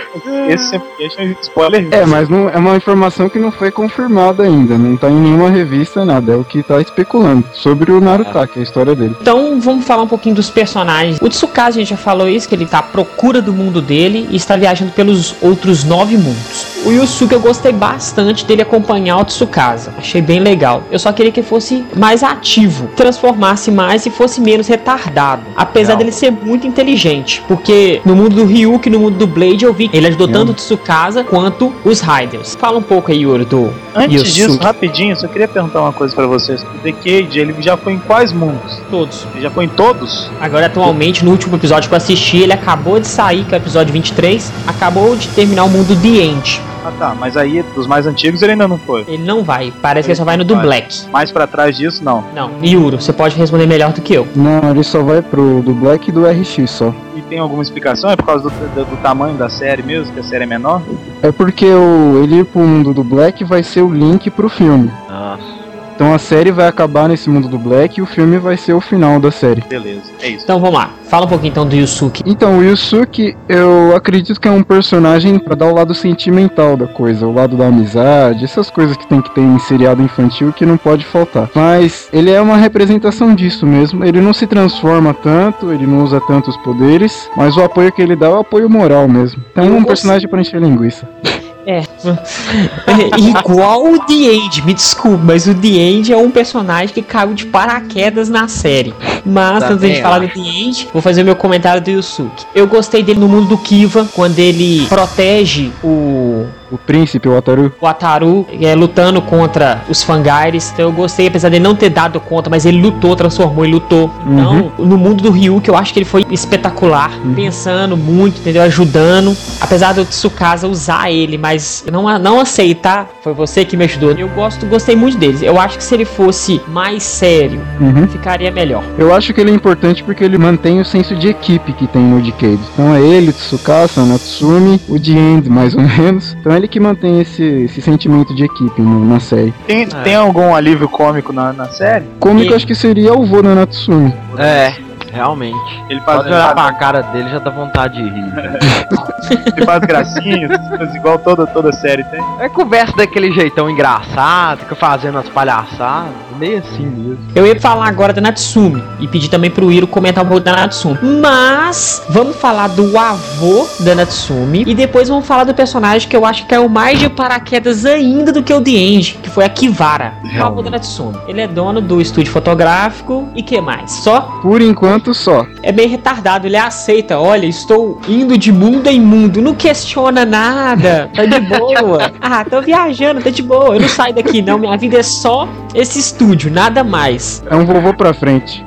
[0.48, 1.88] esse sempre é um spoiler.
[1.90, 5.50] É, mas não, é uma informação que não foi confirmada ainda, não tá em nenhuma
[5.50, 7.15] revista, nada, é o que tá especulando
[7.54, 9.16] sobre o Narutaki, a história dele.
[9.22, 11.18] Então vamos falar um pouquinho dos personagens.
[11.22, 14.28] O Tsukasa, a gente já falou isso, que ele tá à procura do mundo dele
[14.32, 16.76] e está viajando pelos outros nove mundos.
[16.86, 19.94] O Yusuke eu gostei bastante dele acompanhar o Tsukasa.
[19.98, 20.84] Achei bem legal.
[20.92, 25.42] Eu só queria que ele fosse mais ativo, transformasse mais e fosse menos retardado.
[25.56, 25.98] Apesar Legal.
[25.98, 27.44] dele ser muito inteligente.
[27.48, 30.28] Porque no mundo do Ryuk e no mundo do Blade eu vi que ele ajudou
[30.28, 32.56] tanto o Tsukasa quanto os Riders.
[32.56, 34.34] Fala um pouco aí, Yuri, do Antes Yusuke.
[34.34, 36.64] disso, rapidinho, só queria perguntar uma coisa pra vocês.
[37.06, 38.82] Decade, ele já foi em quais mundos?
[38.90, 39.28] todos.
[39.34, 40.30] Ele já foi em todos?
[40.42, 43.62] Agora, atualmente, no último episódio que eu assisti, ele acabou de sair, que é o
[43.62, 46.62] episódio 23, acabou de terminar o mundo The End.
[46.84, 49.06] Ah tá, mas aí dos mais antigos ele ainda não foi.
[49.08, 50.64] Ele não vai, parece que ele só vai no do Vai.
[50.66, 51.08] Black.
[51.12, 52.24] Mais pra trás disso, não.
[52.36, 54.28] Não, Yuro, você pode responder melhor do que eu.
[54.36, 56.94] Não, ele só vai pro do Black e do RX só.
[57.16, 58.12] E tem alguma explicação?
[58.12, 60.82] É por causa do, do- do tamanho da série mesmo, que a série é menor?
[61.24, 64.92] É porque o, ele ir pro mundo do Black vai ser o link pro filme.
[65.10, 65.55] Nossa.
[65.96, 68.82] Então a série vai acabar nesse mundo do Black e o filme vai ser o
[68.82, 69.64] final da série.
[69.70, 70.44] Beleza, é isso.
[70.44, 72.22] Então vamos lá, fala um pouquinho então do Yusuke.
[72.26, 76.86] Então, o Yusuke, eu acredito que é um personagem pra dar o lado sentimental da
[76.86, 80.66] coisa, o lado da amizade, essas coisas que tem que ter em seriado infantil que
[80.66, 81.50] não pode faltar.
[81.56, 84.04] Mas ele é uma representação disso mesmo.
[84.04, 88.16] Ele não se transforma tanto, ele não usa tantos poderes, mas o apoio que ele
[88.16, 89.42] dá é o apoio moral mesmo.
[89.52, 91.08] Então é um personagem pra encher linguiça.
[91.66, 91.84] É.
[93.18, 97.34] Igual o The End, me desculpe, mas o The End é um personagem que caiu
[97.34, 98.94] de paraquedas na série.
[99.26, 100.28] Mas antes da Também gente falar do.
[100.28, 102.46] The End, vou fazer o meu comentário do Yusuke.
[102.54, 107.72] Eu gostei dele no mundo do Kiva, quando ele protege o O príncipe, o Ataru,
[107.80, 110.72] o Ataru é, lutando contra os Fangaires.
[110.74, 114.10] Então eu gostei, apesar dele não ter dado conta, mas ele lutou, transformou e lutou.
[114.28, 118.64] Então, no mundo do Ryuk, eu acho que ele foi espetacular, pensando muito, entendeu?
[118.64, 119.36] Ajudando.
[119.62, 124.12] Apesar do Tsukasa usar ele, mas não, não aceitar, foi você que me ajudou.
[124.12, 125.42] Eu gosto, gostei muito deles.
[125.42, 128.08] Eu acho que se ele fosse mais sério, Uhum.
[128.08, 128.84] ficaria melhor.
[128.98, 132.02] Eu acho que ele é importante porque ele mantém o senso de equipe que tem
[132.02, 132.60] no Decade.
[132.74, 136.36] Então é ele, o Tsukasa, o Natsumi, o The End, mais ou menos.
[136.40, 139.54] Então é ele que mantém esse, esse sentimento de equipe no- na série.
[139.68, 142.06] Tem, tem algum alívio cômico na, na série?
[142.20, 144.14] Cômico E- acho que seria o vô da Natsumi.
[144.38, 144.74] É,
[145.14, 145.84] realmente.
[145.90, 148.32] Ele faz, Pode olhar pra cara dele já dá vontade de rir.
[148.34, 148.60] cara.
[149.58, 152.24] ele faz gracinhas, igual toda, toda série tem.
[152.40, 157.18] É conversa daquele jeitão engraçado, fica fazendo as palhaçadas, meio assim mesmo.
[157.34, 160.52] Eu ia falar agora da Natsumi e pedir também pro Iro comentar um pouco da
[160.56, 160.98] Natsumi.
[161.22, 166.26] Mas vamos falar do avô da Natsumi e depois vamos falar do personagem que eu
[166.26, 169.50] acho que caiu mais de paraquedas ainda do que o The End, que foi a
[169.50, 171.18] Kivara, o avô da Natsumi.
[171.28, 173.92] Ele é dono do estúdio fotográfico e que mais?
[173.92, 175.46] Só Por enquanto só.
[175.64, 181.10] é bem retardado, ele aceita, olha, estou indo de mundo em mundo, não questiona nada,
[181.16, 182.12] tá de boa.
[182.22, 185.48] Ah, tô viajando, tá de boa, eu não saio daqui não, minha vida é só
[185.74, 187.44] esse estúdio, nada mais.
[187.50, 188.64] É um vovô pra frente.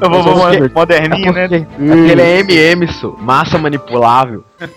[0.00, 1.44] Eu vou, vou Mas eu- moderninho, né?
[1.44, 2.86] Aquele é MM,
[3.18, 4.44] massa manipulável.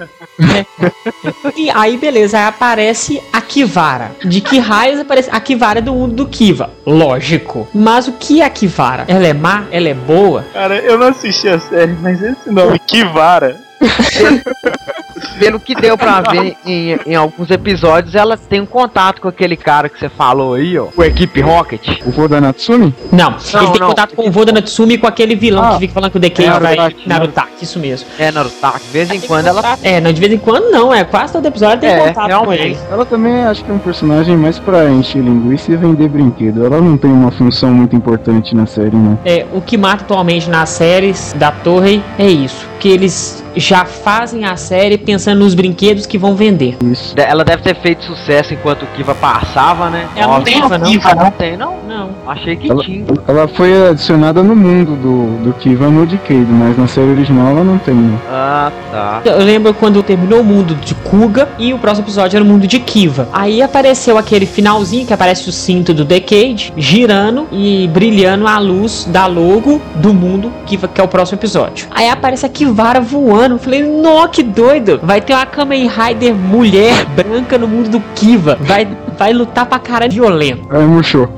[1.55, 4.11] E aí, beleza, aí aparece a Kivara.
[4.23, 5.29] De que raios aparece?
[5.31, 7.67] A Kivara é do mundo do Kiva, lógico.
[7.73, 9.03] Mas o que é a Kivara?
[9.07, 9.65] Ela é má?
[9.71, 10.45] Ela é boa?
[10.53, 13.57] Cara, eu não assisti a série, mas esse nome, Kivara.
[15.39, 19.55] Pelo que deu pra ver em, em alguns episódios, ela tem um contato com aquele
[19.57, 20.87] cara que você falou aí, ó.
[20.95, 22.01] O Equipe Rocket.
[22.05, 22.93] O vô da Natsumi?
[23.11, 23.87] Não, Não, ele tem não.
[23.89, 26.17] contato com o vô da Natsumi e com aquele vilão Ah, que fica falando que
[26.17, 26.75] o DK é, vai.
[26.75, 28.07] Narutaki, Narutaki, isso mesmo.
[28.17, 28.55] É, Naruto.
[28.55, 29.61] De vez em Tem quando ela.
[29.61, 32.15] contato- É, não, de vez em quando não, é quase todo episódio tem É, contato
[32.23, 32.61] com realmente.
[32.63, 32.77] ele.
[32.91, 36.65] Ela também acho que é um personagem mais pra encher linguiça e vender brinquedo.
[36.65, 39.17] Ela não tem uma função muito importante na série, não.
[39.25, 42.65] É, o que mata atualmente nas séries da Torre é isso.
[42.85, 46.77] Que eles já fazem a série pensando nos brinquedos que vão vender.
[46.83, 47.15] Isso.
[47.17, 50.07] Ela deve ter feito sucesso enquanto o Kiva passava, né?
[50.15, 50.53] Ela não Óbvio.
[50.53, 50.85] tem Kiva, não.
[50.91, 51.75] Kiva não tem, não?
[51.87, 52.09] Não.
[52.27, 53.05] Achei que Ela- tinha.
[53.27, 57.63] Ela foi adicionada no mundo do, do Kiva no Decade, mas na série original ela
[57.63, 58.19] não tem, não.
[58.29, 59.21] Ah, tá.
[59.25, 62.67] Eu lembro quando terminou o mundo de Kuga e o próximo episódio era o mundo
[62.67, 63.27] de Kiva.
[63.33, 69.05] Aí apareceu aquele finalzinho que aparece o cinto do Decade girando e brilhando a luz
[69.09, 71.87] da logo do mundo Kiva, que é o próximo episódio.
[71.89, 73.55] Aí aparece a Kivara vara voando.
[73.55, 74.99] Eu falei, nó, que doido.
[75.01, 78.57] Vai ter uma Kamen Rider mulher branca no mundo do Kiva.
[78.61, 78.85] Vai,
[79.17, 80.67] vai lutar pra cara violento.
[80.69, 81.29] Aí murchou.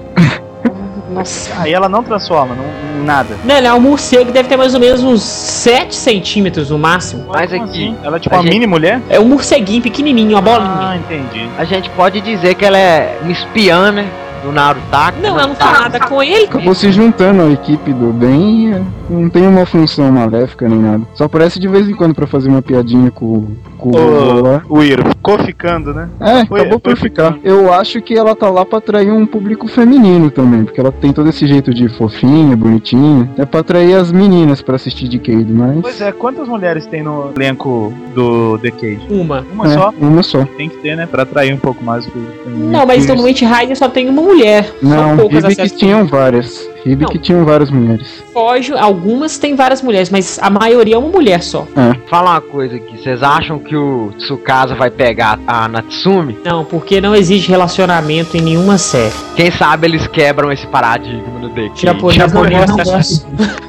[1.12, 1.52] Nossa.
[1.62, 3.36] Aí ela não transforma, não, nada.
[3.44, 6.78] Não, ele é um morcego que deve ter mais ou menos uns 7 centímetros no
[6.78, 7.26] máximo.
[7.30, 7.96] Mas aqui, assim?
[8.04, 9.02] Ela é tipo a uma gente- mini mulher?
[9.10, 10.70] É um morceguinho pequenininho, uma bolinha.
[10.80, 11.48] Ah, entendi.
[11.58, 14.06] a gente pode dizer que ela é uma espiã, né?
[14.48, 15.20] Do Narutaki.
[15.20, 16.46] Não, ela não tem nada com ele.
[16.46, 20.80] Acabou se juntando à equipe do bem e é, não tem uma função maléfica nem
[20.80, 21.04] nada.
[21.16, 23.46] Só aparece de vez em quando pra fazer uma piadinha com,
[23.77, 24.78] com o.
[24.78, 26.10] O Iro ficou ficando, né?
[26.20, 27.34] É, Foi- acabou foi por ficar.
[27.34, 27.48] ficando.
[27.48, 31.12] Eu acho que ela tá lá pra atrair um público feminino também, porque ela tem
[31.12, 33.30] todo esse jeito de fofinha, bonitinha.
[33.38, 35.80] É pra atrair as meninas pra assistir de Cade, mas.
[35.82, 39.02] Pois é, quantas mulheres tem no elenco do The Cage?
[39.10, 39.46] Uma.
[39.54, 39.94] Uma é, só?
[40.00, 40.46] uma só.
[40.58, 41.06] Tem que ter, né?
[41.06, 42.72] Pra atrair um pouco mais o público feminino.
[42.72, 43.08] Não, mas Isso.
[43.08, 44.72] normalmente Rider só tem uma mulher.
[44.82, 46.68] Não, São poucas que tinham várias.
[46.84, 48.24] Que tinham várias mulheres.
[48.34, 51.68] Foge, algumas tem várias mulheres, mas a maioria é uma mulher só.
[52.10, 56.38] Fala uma coisa aqui, vocês acham que o Tsukasa vai pegar a Natsumi?
[56.46, 59.14] Não, porque não existe relacionamento em nenhuma série.
[59.36, 61.86] Quem sabe eles quebram esse paradigma no DK.
[61.86, 63.28] Japonês não gosta disso.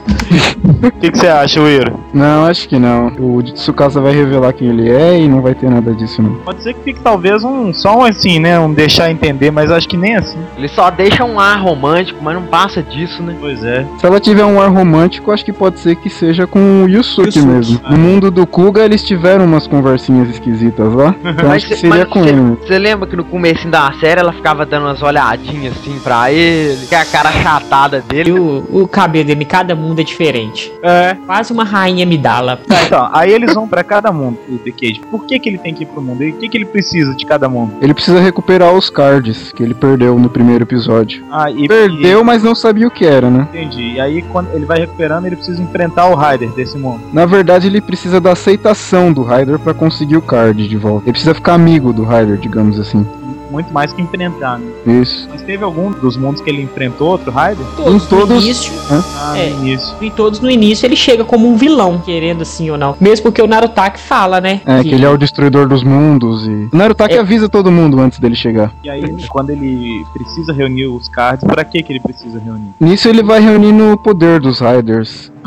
[0.82, 1.98] O que, você acha, Iro?
[2.12, 3.08] Não, acho que não.
[3.18, 6.34] O Tsukasa vai revelar quem ele é e não vai ter nada disso, não.
[6.36, 8.58] Pode ser que fique talvez um só um assim, né?
[8.58, 10.38] Um deixar entender, mas acho que nem assim.
[10.56, 13.36] Ele só deixa um ar romântico, mas não passa disso, né?
[13.40, 13.84] Pois é.
[13.98, 17.28] Se ela tiver um ar romântico, acho que pode ser que seja com o Yusuke,
[17.28, 17.46] Yusuke.
[17.46, 17.80] mesmo.
[17.90, 21.14] No mundo do Kuga, eles tiveram umas conversinhas esquisitas lá.
[21.38, 22.40] Então acho que seria mas com cê- ele.
[22.66, 26.86] Você lembra que no começo da série ela ficava dando umas olhadinhas assim pra ele,
[26.86, 28.32] que a cara chatada E dele.
[28.32, 30.72] o, o cabelo dele, cada mundo é diferente.
[30.82, 31.16] É.
[31.26, 32.58] Quase uma rainha Midala.
[32.68, 35.00] Tá, então, aí eles vão pra cada mundo, o The Cage.
[35.10, 36.22] Por que, que ele tem que ir pro mundo?
[36.22, 37.74] E o que, que ele precisa de cada mundo?
[37.80, 41.24] Ele precisa recuperar os cards que ele perdeu no primeiro episódio.
[41.30, 43.46] Ah, e Perdeu, mas não sabia o que era, né?
[43.52, 43.92] E, entendi.
[43.94, 47.02] E aí, quando ele vai recuperando, ele precisa enfrentar o Ryder desse mundo.
[47.12, 51.04] Na verdade, ele precisa da aceitação do Ryder pra conseguir o card de volta.
[51.06, 53.06] Ele precisa ficar amigo do Ryder, digamos assim.
[53.50, 54.66] Muito mais que enfrentar, né?
[55.00, 55.26] Isso.
[55.30, 57.64] Mas teve algum dos mundos que ele enfrentou outro Ryder?
[57.76, 58.72] Todos, todos- no início.
[58.90, 59.50] Ah, É.
[59.50, 59.94] no início.
[60.00, 62.94] Em todos no início ele chega como um vilão, querendo assim ou não.
[63.00, 64.60] Mesmo porque o Narutaki fala, né?
[64.66, 66.68] É, que ele é o destruidor dos mundos e.
[66.72, 67.20] O Narutaki É.
[67.20, 68.72] avisa todo mundo antes dele chegar.
[68.84, 72.70] E aí, quando ele precisa reunir os cards, pra que que ele precisa reunir?
[72.80, 74.60] Nisso ele vai reunindo o poder dos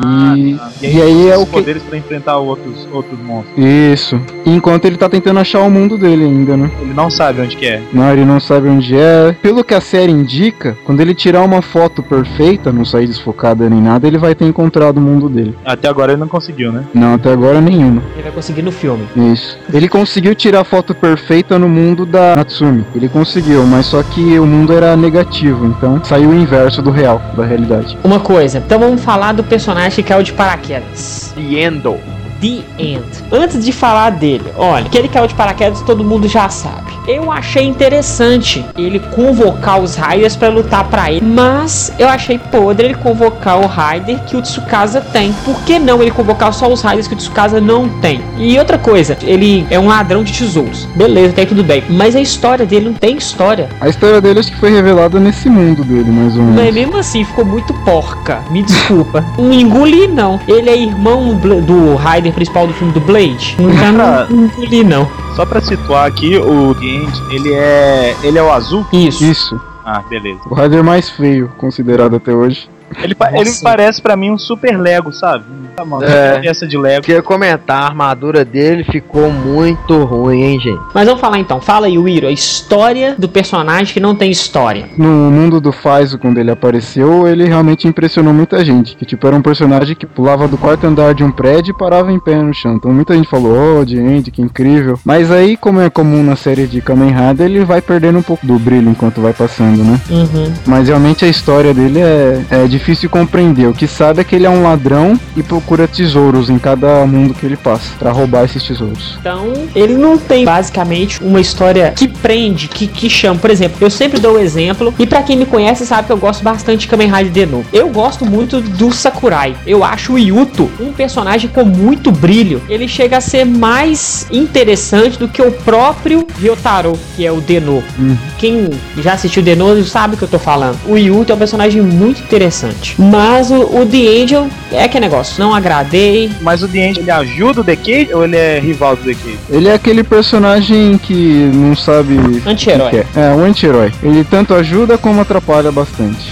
[0.02, 0.72] Riders.
[0.82, 0.88] E, tá.
[0.88, 1.52] e aí é os o que.
[1.52, 3.58] poderes pra enfrentar outros, outros monstros.
[3.58, 4.20] Isso.
[4.46, 6.72] Enquanto ele tá tentando achar o mundo dele ainda, né?
[6.82, 7.82] Ele não sabe onde que é.
[7.94, 9.36] Não, ele não sabe onde é.
[9.42, 13.82] Pelo que a série indica, quando ele tirar uma foto perfeita, não sair desfocada nem
[13.82, 15.56] nada, ele vai ter encontrado o mundo dele.
[15.66, 16.86] Até agora ele não conseguiu, né?
[16.94, 18.02] Não, até agora nenhuma.
[18.14, 19.08] Ele vai conseguir no filme.
[19.16, 19.58] Isso.
[19.74, 22.86] Ele conseguiu tirar a foto perfeita no mundo da Natsumi.
[22.96, 27.22] Ele conseguiu, mas só que o mundo era negativo, então saiu o inverso do real,
[27.36, 27.98] da realidade.
[28.04, 31.34] Uma coisa, então vamos falar do personagem que caiu de paraquedas.
[31.36, 32.00] The Endo.
[32.40, 33.06] The End.
[33.32, 36.92] Antes de falar dele, olha, que ele caiu de paraquedas todo mundo já sabe.
[37.08, 42.86] Eu achei interessante ele convocar os Riders pra lutar pra ele, mas eu achei podre
[42.88, 45.34] ele convocar o Rider que o Tsukasa tem.
[45.46, 48.22] Por que não ele convocar só os Riders que o Tsukasa não tem?
[48.38, 50.86] E outra coisa, ele é um ladrão de tesouros.
[50.96, 51.84] Beleza, até aí tudo bem.
[51.90, 53.68] Mas a história dele não tem história.
[53.82, 56.74] A história dele acho que foi revelada nesse mundo dele, mais ou Mas menos.
[56.76, 58.40] mesmo assim, ficou muito porca.
[58.52, 59.26] Me desculpa.
[59.38, 60.40] não engoli, não.
[60.48, 63.56] Ele é irmão do Ryder principal do filme do Blade.
[63.60, 65.08] Não, não engoli, não.
[65.36, 68.16] Só pra situar aqui, o End, ele é.
[68.24, 68.86] ele é o azul?
[68.94, 69.24] Isso.
[69.24, 69.62] Isso.
[69.86, 70.40] Ah, beleza.
[70.50, 72.70] O Rider mais feio considerado até hoje.
[73.02, 73.42] Ele, pa- Nossa.
[73.42, 75.46] ele parece pra mim um super Lego, sabe?
[75.76, 76.40] Tá, mano, É.
[76.40, 77.04] peça de Lego.
[77.04, 80.82] Queria comentar, a armadura dele ficou muito ruim, hein, gente?
[80.94, 81.62] Mas vamos falar então.
[81.62, 84.86] Fala aí, Wiro, a história do personagem que não tem história.
[84.98, 88.96] No mundo do Faizo, quando ele apareceu, ele realmente impressionou muita gente.
[88.96, 92.12] Que tipo, era um personagem que pulava do quarto andar de um prédio e parava
[92.12, 92.76] em pé no chão.
[92.76, 95.00] Então muita gente falou, oh, gente, que incrível.
[95.06, 98.46] Mas aí, como é comum na série de Kamen Rider, ele vai perdendo um pouco
[98.46, 100.00] do brilho enquanto vai passando, né?
[100.10, 100.52] Uhum.
[100.66, 103.68] Mas realmente a história dele é, é difícil de compreender.
[103.68, 107.34] O que sabe é que ele é um ladrão e procura tesouros em cada mundo
[107.34, 109.18] que ele passa pra roubar esses tesouros.
[109.20, 113.40] Então, ele não tem basicamente uma história que prende, que, que chama.
[113.40, 116.18] Por exemplo, eu sempre dou o exemplo, e pra quem me conhece sabe que eu
[116.18, 117.66] gosto bastante de Kamen Rider de novo.
[117.72, 119.56] Eu gosto muito do Sakurai.
[119.66, 122.62] Eu acho o Yuto um personagem com muito brilho.
[122.68, 127.84] Ele chega a ser mais interessante do que o próprio Ryotaro, que é o Deno.
[128.00, 128.18] Uhum.
[128.38, 130.78] Quem já assistiu Deno sabe o que eu tô falando.
[130.88, 132.96] O Yuto é um personagem muito interessante.
[132.98, 135.44] Mas o, o The Angel é que negócio.
[135.44, 136.32] Não agradei.
[136.42, 139.14] Mas o The End, ele ajuda o The Cage ou ele é rival do The
[139.14, 139.40] Cage?
[139.50, 142.18] Ele é aquele personagem que não sabe.
[142.46, 143.06] Anti-herói.
[143.16, 143.92] É, é um anti-herói.
[144.04, 146.32] Ele tanto ajuda como atrapalha bastante.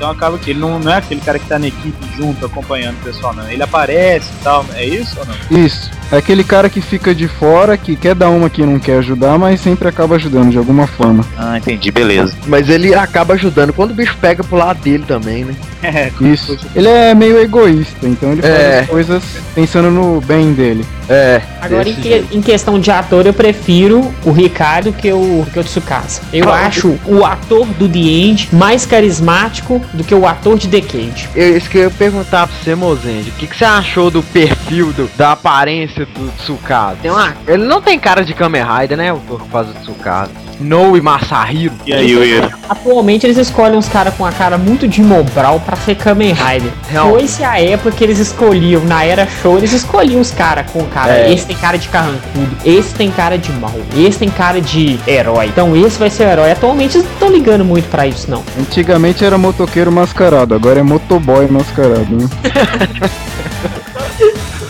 [0.00, 2.94] Então acaba que ele não, não é aquele cara que tá na equipe junto, acompanhando
[2.96, 3.46] o pessoal, não.
[3.50, 5.62] Ele aparece e tal, é isso ou não?
[5.62, 5.90] Isso.
[6.10, 9.38] É aquele cara que fica de fora, que quer dar uma que não quer ajudar,
[9.38, 11.22] mas sempre acaba ajudando de alguma forma.
[11.36, 12.34] Ah, entendi, beleza.
[12.46, 15.54] Mas ele acaba ajudando quando o bicho pega pro lado dele também, né?
[15.82, 16.58] É, Isso.
[16.76, 18.80] Ele é meio egoísta, então ele faz É.
[18.80, 19.22] as coisas
[19.54, 20.84] pensando no bem dele.
[21.08, 21.40] É.
[21.58, 25.64] Agora, em, que- em questão de ator, eu prefiro o Ricardo que o, que o
[25.64, 26.20] Tsukasa.
[26.34, 31.28] Eu acho o ator do The End mais carismático do que o ator de Decade.
[31.34, 33.30] Eu, isso que eu ia perguntar pra você, Mozende.
[33.30, 36.96] O que, que você achou do perfil, do- da aparência do Tsukasa?
[37.02, 39.12] Tem uma, ele não tem cara de Kamen Rider, né?
[39.12, 40.30] O ator que faz o Tsukasa.
[40.60, 41.72] Noe Masahiro.
[41.86, 42.42] E aí, Will?
[42.68, 46.70] Atualmente, eles escolhem uns caras com a cara muito de Mobral pra ser Kamen Rider.
[47.10, 51.12] Foi-se a época que eles escolhiam, na era show, eles escolhiam os caras com cara.
[51.20, 51.32] É.
[51.32, 55.46] Esse tem cara de carrancudo, esse tem cara de mal, esse tem cara de herói.
[55.46, 56.52] Então, esse vai ser o herói.
[56.52, 58.44] Atualmente, eles não estão ligando muito pra isso, não.
[58.58, 62.28] Antigamente era motoqueiro mascarado, agora é motoboy mascarado, né?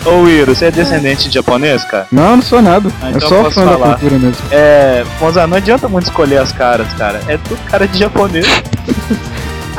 [0.05, 2.07] Ô, Will, você é descendente de japonês, cara?
[2.11, 2.91] Não, não sou nada.
[3.03, 3.89] Ah, é então só eu posso fã da falar.
[3.99, 4.43] cultura mesmo.
[4.51, 7.21] É, Monza, não adianta muito escolher as caras, cara.
[7.29, 8.47] É tudo cara de japonês.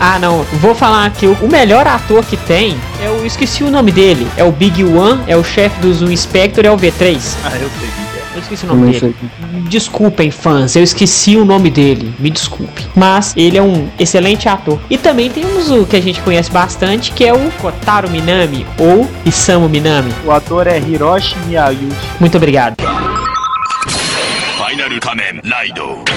[0.04, 0.42] Ah, não.
[0.54, 1.28] Vou falar aqui.
[1.28, 3.24] O melhor ator que tem é o.
[3.24, 4.28] Esqueci o nome dele.
[4.36, 7.20] É o Big One, é o chefe dos Inspector, é o V3.
[7.46, 7.90] Ah, eu sei.
[8.34, 9.16] Eu esqueci o nome dele.
[9.70, 12.14] Desculpem, fãs, eu esqueci o nome dele.
[12.18, 12.88] Me desculpe.
[12.96, 14.80] Mas ele é um excelente ator.
[14.90, 19.10] E também temos o que a gente conhece bastante, que é o Kotaro Minami ou
[19.26, 20.14] Isamu Minami.
[20.26, 21.90] O ator é Hiroshi Miyagi.
[22.20, 22.76] Muito obrigado.
[24.58, 26.11] Final Kamen Rider.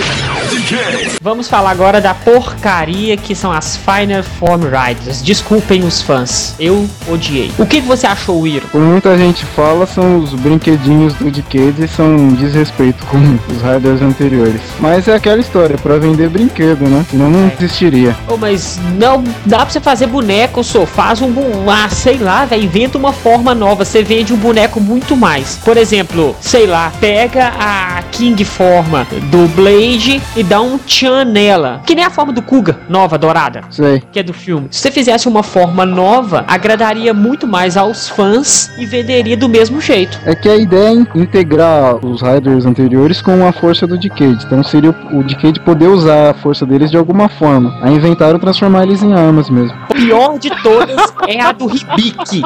[1.21, 5.23] Vamos falar agora da porcaria que são as Final Form Riders.
[5.23, 7.51] Desculpem os fãs, eu odiei.
[7.59, 8.67] O que você achou, Wiro?
[8.71, 13.63] Como muita gente fala, são os brinquedinhos do Decade e são um desrespeito com os
[13.63, 14.61] Riders anteriores.
[14.81, 17.05] Mas é aquela história, pra vender brinquedo, né?
[17.11, 18.15] Senão não existiria.
[18.29, 22.45] Oh, mas não dá pra você fazer boneco, só faz um, bu- ah, sei lá,
[22.45, 25.59] velho, inventa uma forma nova, você vende um boneco muito mais.
[25.65, 31.81] Por exemplo, sei lá, pega a King forma do Blade e dá um tchan nela,
[31.87, 33.63] que nem a forma do Kuga, nova, dourada.
[33.71, 34.03] Sei.
[34.13, 34.67] Que é do filme.
[34.71, 39.81] Se você fizesse uma forma nova, agradaria muito mais aos fãs e venderia do mesmo
[39.81, 40.19] jeito.
[40.27, 44.45] É que a ideia é in- integrar os Riders anteriores com a força do Decade.
[44.45, 47.77] Então seria o, Decade poder usar a força deles de alguma forma.
[47.83, 49.77] Aí inventaram transformar eles em armas mesmo.
[49.91, 52.43] O pior de todas é a do Hibiki.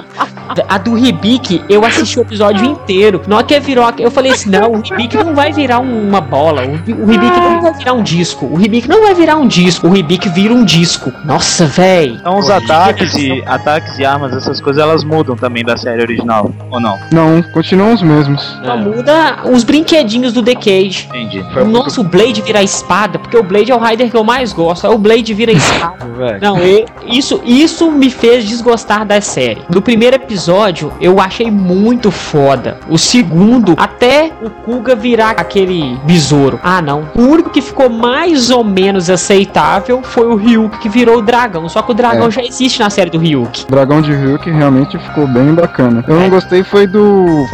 [0.68, 3.22] A do Hibiki, eu assisti o episódio inteiro.
[3.26, 6.20] Na hora que virou, eu falei assim: não, o Hibiki não vai virar um- uma
[6.20, 6.62] bola.
[6.62, 8.46] O Hibiki não vai virar um disco.
[8.46, 9.88] O Hibiki não vai virar um disco.
[9.88, 11.12] O Hibiki vira um disco.
[11.24, 12.16] Nossa, véi.
[12.20, 16.50] Então os ataques e ataques e armas, essas coisas, elas mudam também da série original,
[16.70, 16.98] ou não?
[17.12, 18.42] Não, continuam os mesmos.
[18.64, 21.08] Só muda os brinquedinhos do Decade.
[21.08, 21.44] Entendi.
[21.66, 24.86] Nossa, o Blade vira espada, porque o Blade é o Rider que eu mais gosto.
[24.86, 26.04] Aí o Blade vira espada.
[26.18, 26.38] Velho.
[26.42, 29.62] Não, e- isso, isso me fez desgostar da série.
[29.72, 32.78] No primeiro episódio, eu achei muito foda.
[32.88, 36.58] O segundo, até o Kuga virar aquele besouro.
[36.62, 37.08] Ah, não.
[37.14, 41.68] O único que ficou mais ou menos aceitável foi o Ryuk, que virou o dragão.
[41.68, 42.30] Só que o dragão É.
[42.30, 43.64] já existe na série do Ryuk.
[43.64, 46.04] O Dragão de Ryuk realmente ficou bem bacana.
[46.08, 47.46] Eu não gostei foi do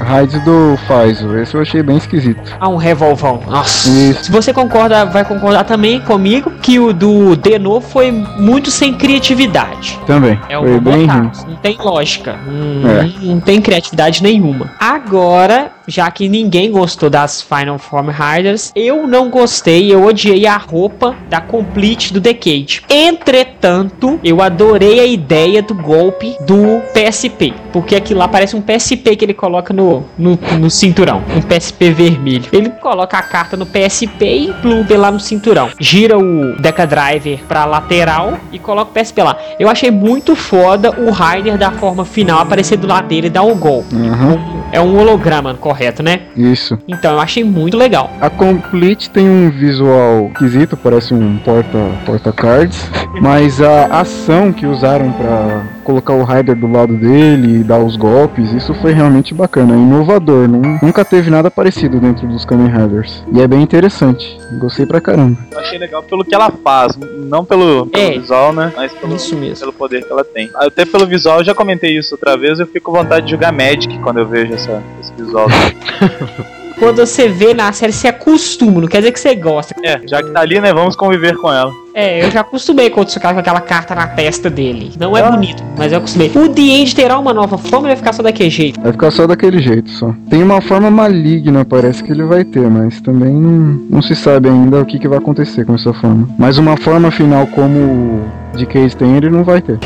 [0.00, 1.36] Raid do Faizo.
[1.36, 2.40] Esse eu achei bem esquisito.
[2.58, 3.42] Ah, um revolvão.
[3.48, 3.88] Nossa.
[3.88, 4.24] Isso.
[4.24, 9.98] Se você concorda, vai concordar também comigo que o do Deno foi muito sem criatividade.
[10.06, 10.38] Também.
[10.48, 12.36] É foi bem Não tem lógica.
[12.48, 13.26] Hum, É.
[13.26, 14.70] Não tem criatividade nenhuma.
[14.78, 20.56] Agora, já que ninguém gostou das Final Form Riders, eu não gostei, eu odiei a
[20.56, 22.82] roupa da Complete do Decade.
[22.88, 27.54] Entretanto, eu adorei a ideia do golpe do PSP.
[27.72, 31.22] Porque aquilo lá parece um PSP que ele coloca no, no, no cinturão.
[31.34, 32.46] Um PSP vermelho.
[32.52, 35.70] Ele coloca a carta no PSP e pluga lá no cinturão.
[35.78, 39.36] Gira o Deca Driver pra lateral e coloca o PSP lá.
[39.58, 43.42] Eu achei muito foda o Rainer da forma final aparecer do lado dele e dar
[43.42, 43.94] um golpe.
[43.94, 44.66] Aham.
[44.72, 46.22] É um holograma, correto, né?
[46.36, 46.78] Isso.
[46.88, 48.10] Então eu achei muito legal.
[48.20, 54.66] A Complete tem um visual esquisito, parece um porta, porta cards, mas a ação que
[54.66, 59.32] usaram pra colocar o Rider do lado dele e dar os golpes, isso foi realmente
[59.32, 63.24] bacana, é inovador, nun- nunca teve nada parecido dentro dos Kamen Riders.
[63.32, 65.38] E é bem interessante, gostei pra caramba.
[65.52, 68.18] Eu achei legal pelo que ela faz, não pelo, pelo É.
[68.18, 68.72] visual, né?
[68.74, 69.60] Mas pelo, Isso mesmo.
[69.60, 70.50] pelo poder que ela tem.
[70.56, 73.52] Até pelo visual, eu já comentei isso outra vez, eu fico com vontade de jogar
[73.52, 75.46] Magic quando eu vejo essa, esse visual.
[76.78, 79.74] quando você vê na série, você acostuma, não quer dizer que você gosta.
[79.82, 81.72] É, já que tá ali, né, vamos conviver com ela.
[81.94, 84.92] É, eu já acostumei com o Tsukasa com aquela carta na testa dele.
[84.98, 85.30] Não é ah.
[85.30, 86.30] bonito, mas eu acostumei.
[86.34, 88.80] O The End terá uma nova forma ou vai ficar só daquele jeito?
[88.80, 90.14] Vai ficar só daquele jeito, só.
[90.28, 94.48] Tem uma forma maligna, parece que ele vai ter, mas também não, não se sabe
[94.48, 96.28] ainda o que, que vai acontecer com essa forma.
[96.38, 99.78] Mas uma forma final como o de Case tem, ele não vai ter.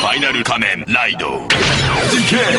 [0.00, 1.46] Final Kamen Raido.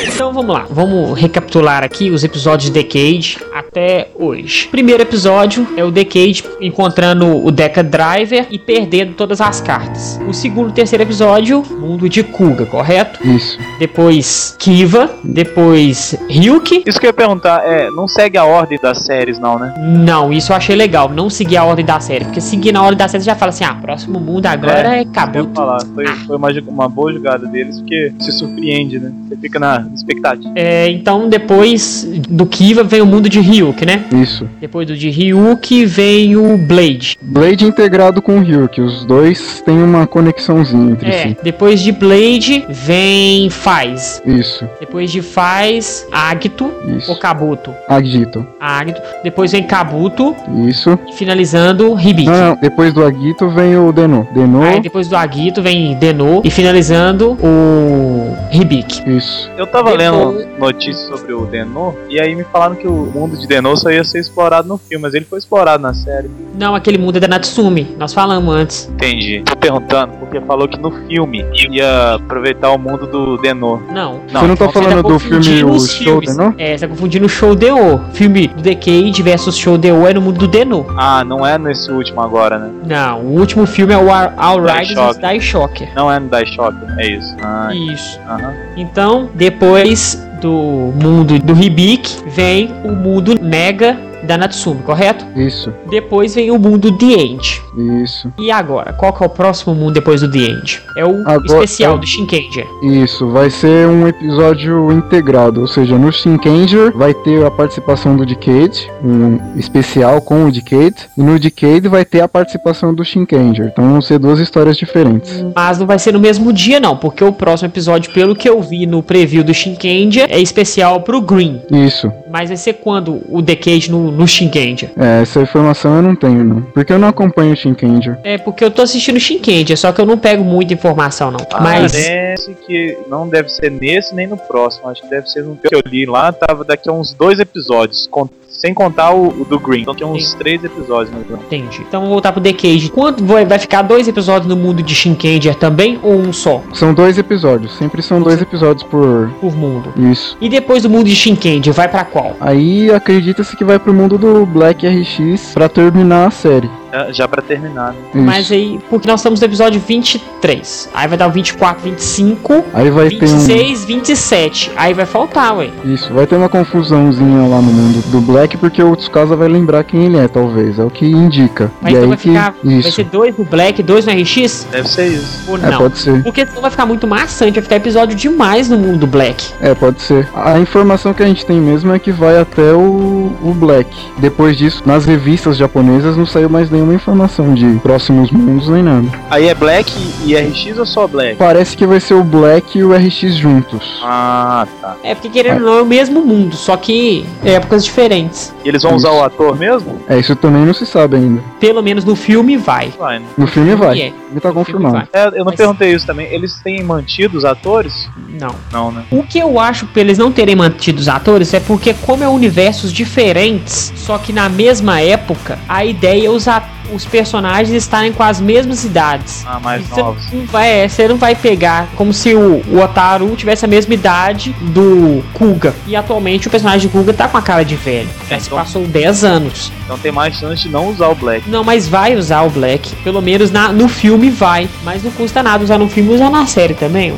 [0.08, 4.68] Então vamos lá, vamos recapitular aqui os episódios de Decade até hoje.
[4.68, 10.20] Primeiro episódio é o Decade encontrando o Deca Driver e perdendo todas as cartas.
[10.28, 13.26] O segundo e terceiro episódio, mundo de Kuga, correto?
[13.28, 13.58] Isso.
[13.80, 16.84] Depois Kiva, depois Ryuki.
[16.86, 19.74] Isso que eu ia perguntar, é, não segue a ordem das séries não, né?
[19.78, 22.98] Não, isso eu achei legal, não seguir a ordem da série, porque seguir na ordem
[22.98, 25.54] da série você já fala assim, ah, próximo mundo agora é, é Kabuto.
[25.54, 29.12] Falar, foi, foi uma, uma boa jogada deles, porque se surpreende, né?
[29.28, 30.52] Você fica na expectativa.
[30.56, 34.04] É, então depois do Kiva vem o mundo de Ryuki, né?
[34.12, 34.48] Isso.
[34.60, 37.18] Depois do de Ryuki vem o Blade.
[37.22, 41.38] Blade integrado com o Ryuk, os dois têm uma conexãozinha entre É, si.
[41.44, 44.22] depois de Blade vem Faz.
[44.26, 47.12] Isso, Depois de Faz, Agito isso.
[47.12, 47.72] ou Kabuto.
[47.88, 48.46] Agito.
[48.60, 49.02] Agito.
[49.24, 50.36] Depois vem Kabuto
[50.68, 50.98] Isso.
[51.10, 52.30] e finalizando Hibiki.
[52.30, 54.28] Não, não, depois do Agito vem o Deno.
[54.34, 59.02] Deno, Aí depois do Agito vem Deno e finalizando o Hibiki.
[59.10, 59.27] isso.
[59.58, 63.38] Eu tava Depois- lendo notícias sobre o Denô, e aí me falaram que o mundo
[63.38, 66.30] de Denô só ia ser explorado no filme, mas ele foi explorado na série.
[66.58, 67.96] Não, aquele mundo é da Natsumi.
[68.00, 68.90] Nós falamos antes.
[68.94, 69.44] Entendi.
[69.46, 73.80] Tô perguntando, porque falou que no filme ia aproveitar o mundo do Denô.
[73.92, 74.20] Não.
[74.28, 76.22] Você não tá então falando do filme O Show.
[76.22, 76.56] Deno?
[76.58, 78.00] É, você tá confundindo o Show D.O.
[78.14, 80.08] Filme do Decade versus Show D.O.
[80.08, 80.86] é no mundo do Deno.
[80.98, 82.72] Ah, não é nesse último agora, né?
[82.86, 85.18] Não, o último filme é o All Riders.
[85.18, 85.90] Die Shocker.
[85.96, 87.36] Não é no Daishocker, é isso.
[87.42, 88.20] Ah, Isso.
[88.28, 88.54] aham.
[88.76, 95.26] Então, depois do mundo do Hibiki, vem o mundo Mega da Natsumi, correto?
[95.36, 97.62] Isso, Depois vem o mundo The End.
[98.04, 98.32] isso.
[98.40, 100.82] E agora, qual que é o próximo mundo depois do The End?
[100.96, 102.66] É o Agora- especial é- do Shinkenger.
[102.84, 108.26] Isso, vai ser um episódio integrado, ou seja, no Shinkenger vai ter a participação do
[108.26, 113.68] Decade, um especial com o Decade, e no Decade vai ter a participação do Shinkenger.
[113.68, 115.46] Então vão ser duas histórias diferentes.
[115.56, 118.62] Mas não vai ser no mesmo dia, não, porque o próximo episódio, pelo que eu
[118.62, 121.62] vi no preview do Shinkenger, é especial pro Green.
[121.72, 122.12] Isso.
[122.32, 124.92] Mas vai ser quando o Decade no, no Shinkenger?
[124.98, 126.62] É, essa informação eu não tenho, não.
[126.62, 128.20] Porque eu não acompanho o Shinkenger.
[128.24, 131.40] É porque eu tô assistindo o Shinkenger, só que eu não pego muita informação, não.
[131.62, 131.92] Mas.
[131.92, 134.90] Parece que não deve ser nesse nem no próximo.
[134.90, 136.32] Acho que deve ser no que eu li lá.
[136.32, 138.08] Tava daqui a uns dois episódios.
[138.10, 139.82] con- sem contar o, o do Green.
[139.82, 141.46] Então tem uns três episódios mais ou menos.
[141.46, 141.86] Entendi.
[141.88, 142.92] Então vamos voltar pro Decade.
[142.92, 146.94] Quanto vai, vai ficar dois episódios no mundo de Shinkenger também ou um só São
[146.94, 149.30] dois episódios, sempre são dois episódios por.
[149.40, 149.94] por mundo?
[150.12, 150.36] Isso.
[150.42, 152.36] E depois do mundo de Shinkenger, vai pra qual?
[152.40, 156.70] Aí acredita-se que vai pro mundo do Black RX pra terminar a série.
[156.92, 157.94] Já, já pra terminar.
[157.94, 158.00] né?
[158.14, 158.24] Isso.
[158.24, 160.90] Mas aí, porque nós estamos no episódio 23.
[160.94, 163.40] Aí vai dar o 24, 25, Aí vai ter um.
[163.40, 164.72] 26, 27.
[164.76, 165.70] Aí vai faltar, ué.
[165.86, 169.84] Isso, vai ter uma confusãozinha lá no mundo do Black, porque o Tsukasa vai lembrar
[169.84, 170.80] quem ele é, talvez.
[170.80, 171.72] É o que indica.
[171.82, 172.30] Mas e então aí vai que.
[172.30, 172.56] ficar.
[172.64, 172.92] Vai Isso.
[172.92, 174.68] ser dois no Black, dois no RX?
[174.72, 175.44] Deve ser isso.
[175.50, 175.78] Ou É, não?
[175.78, 176.24] pode ser.
[176.24, 179.54] Porque senão vai ficar muito maçante, vai ficar episódio demais no mundo do Black.
[179.62, 180.28] É, pode ser.
[180.36, 183.90] A informação que a gente tem mesmo é que vai até o, o Black.
[184.18, 189.08] Depois disso, nas revistas japonesas não saiu mais nenhuma informação de próximos mundos nem nada.
[189.30, 189.92] Aí é Black
[190.26, 191.36] e RX ou só Black?
[191.38, 194.00] Parece que vai ser o Black e o RX juntos.
[194.04, 194.96] Ah, tá.
[195.04, 198.54] É porque querendo ou não é o mesmo mundo, só que é épocas diferentes.
[198.64, 200.00] E eles vão usar o ator mesmo?
[200.08, 201.42] É, isso também não se sabe ainda.
[201.60, 202.94] Pelo menos no filme vai.
[202.98, 203.26] Vai, né?
[203.38, 204.00] No filme vai.
[204.00, 205.08] É, Ele tá no confirmado.
[205.14, 206.28] É, eu não Mas- perguntei isso também.
[206.28, 208.08] Eles têm mantido os atores?
[208.40, 208.54] Não.
[208.72, 209.04] Não, né?
[209.10, 212.28] O que eu acho pra eles não terem mantido os atores é porque, como é
[212.28, 216.62] universos diferentes, só que na mesma época, a ideia é os, a-
[216.94, 219.44] os personagens estarem com as mesmas idades.
[219.46, 220.32] Ah, mais E você novos.
[220.32, 223.94] não vai, é, você não vai pegar como se o, o Otaru tivesse a mesma
[223.94, 225.76] idade do Kuga.
[225.86, 228.08] E atualmente o personagem de Kuga tá com a cara de velho.
[228.30, 229.72] Já se então- passou 10 anos.
[229.84, 231.50] Então tem mais chance de não usar o Black.
[231.50, 232.96] Não, mas vai usar o Black.
[233.04, 234.70] Pelo menos na, no filme vai.
[234.84, 237.14] Mas não custa nada usar no filme e usar na série também.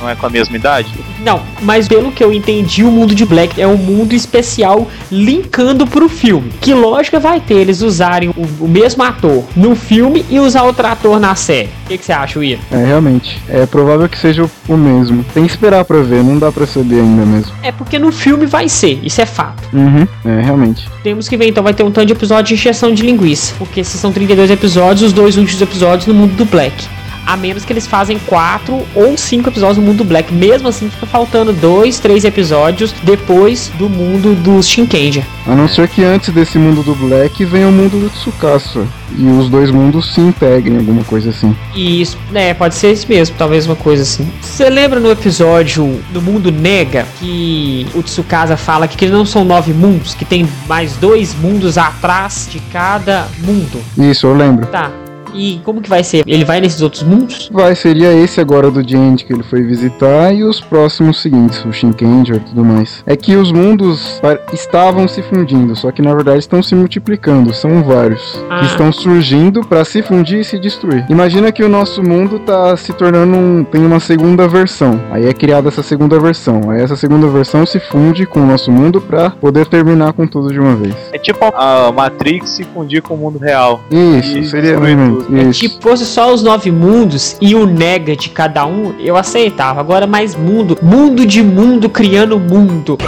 [0.00, 0.92] Não é com a mesma idade?
[1.24, 5.86] Não, mas pelo que eu entendi, o mundo de Black é um mundo especial linkando
[5.86, 6.50] pro filme.
[6.60, 10.86] Que lógica vai ter eles usarem o, o mesmo ator no filme e usar outro
[10.86, 11.68] ator na série?
[11.84, 12.58] O que, que você acha, Will?
[12.72, 13.40] É, realmente.
[13.48, 15.24] É provável que seja o, o mesmo.
[15.34, 17.52] Tem que esperar pra ver, não dá pra saber ainda mesmo.
[17.62, 19.68] É porque no filme vai ser, isso é fato.
[19.72, 20.88] Uhum, é, realmente.
[21.02, 23.54] Temos que ver, então vai ter um tanto de episódio de injeção de linguiça.
[23.58, 26.99] Porque se são 32 episódios, os dois últimos episódios no mundo do Black.
[27.26, 30.32] A menos que eles fazem quatro ou cinco episódios do mundo Black.
[30.32, 35.24] Mesmo assim, fica faltando dois, três episódios depois do mundo dos Shinkenja.
[35.46, 38.86] A não ser que antes desse mundo do Black venha o mundo do Tsukasa.
[39.18, 41.56] E os dois mundos se integrem, alguma coisa assim.
[41.74, 44.30] Isso, né, pode ser isso mesmo, talvez uma coisa assim.
[44.40, 49.72] Você lembra no episódio do mundo Nega que o Tsukasa fala que não são nove
[49.72, 53.80] mundos, que tem mais dois mundos atrás de cada mundo?
[53.98, 54.66] Isso, eu lembro.
[54.66, 54.90] Tá.
[55.34, 56.24] E como que vai ser?
[56.26, 57.48] Ele vai nesses outros mundos?
[57.52, 61.72] Vai, seria esse agora do Gente que ele foi visitar e os próximos seguintes, o
[61.72, 63.04] Shinkenger e tudo mais.
[63.06, 64.20] É que os mundos
[64.52, 68.42] estavam se fundindo, só que na verdade estão se multiplicando, são vários.
[68.50, 68.58] Ah.
[68.58, 71.06] Que estão surgindo pra se fundir e se destruir.
[71.08, 73.64] Imagina que o nosso mundo tá se tornando um.
[73.64, 75.00] tem uma segunda versão.
[75.10, 76.70] Aí é criada essa segunda versão.
[76.70, 80.52] Aí essa segunda versão se funde com o nosso mundo pra poder terminar com tudo
[80.52, 80.94] de uma vez.
[81.12, 83.80] É tipo a Matrix se fundir com o mundo real.
[83.90, 85.19] Isso, seria mesmo.
[85.32, 89.80] É que fosse só os nove mundos e o nega de cada um, eu aceitava.
[89.80, 92.98] Agora mais mundo, mundo de mundo criando mundo.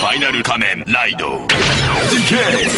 [0.00, 1.46] Final Kamen Raido.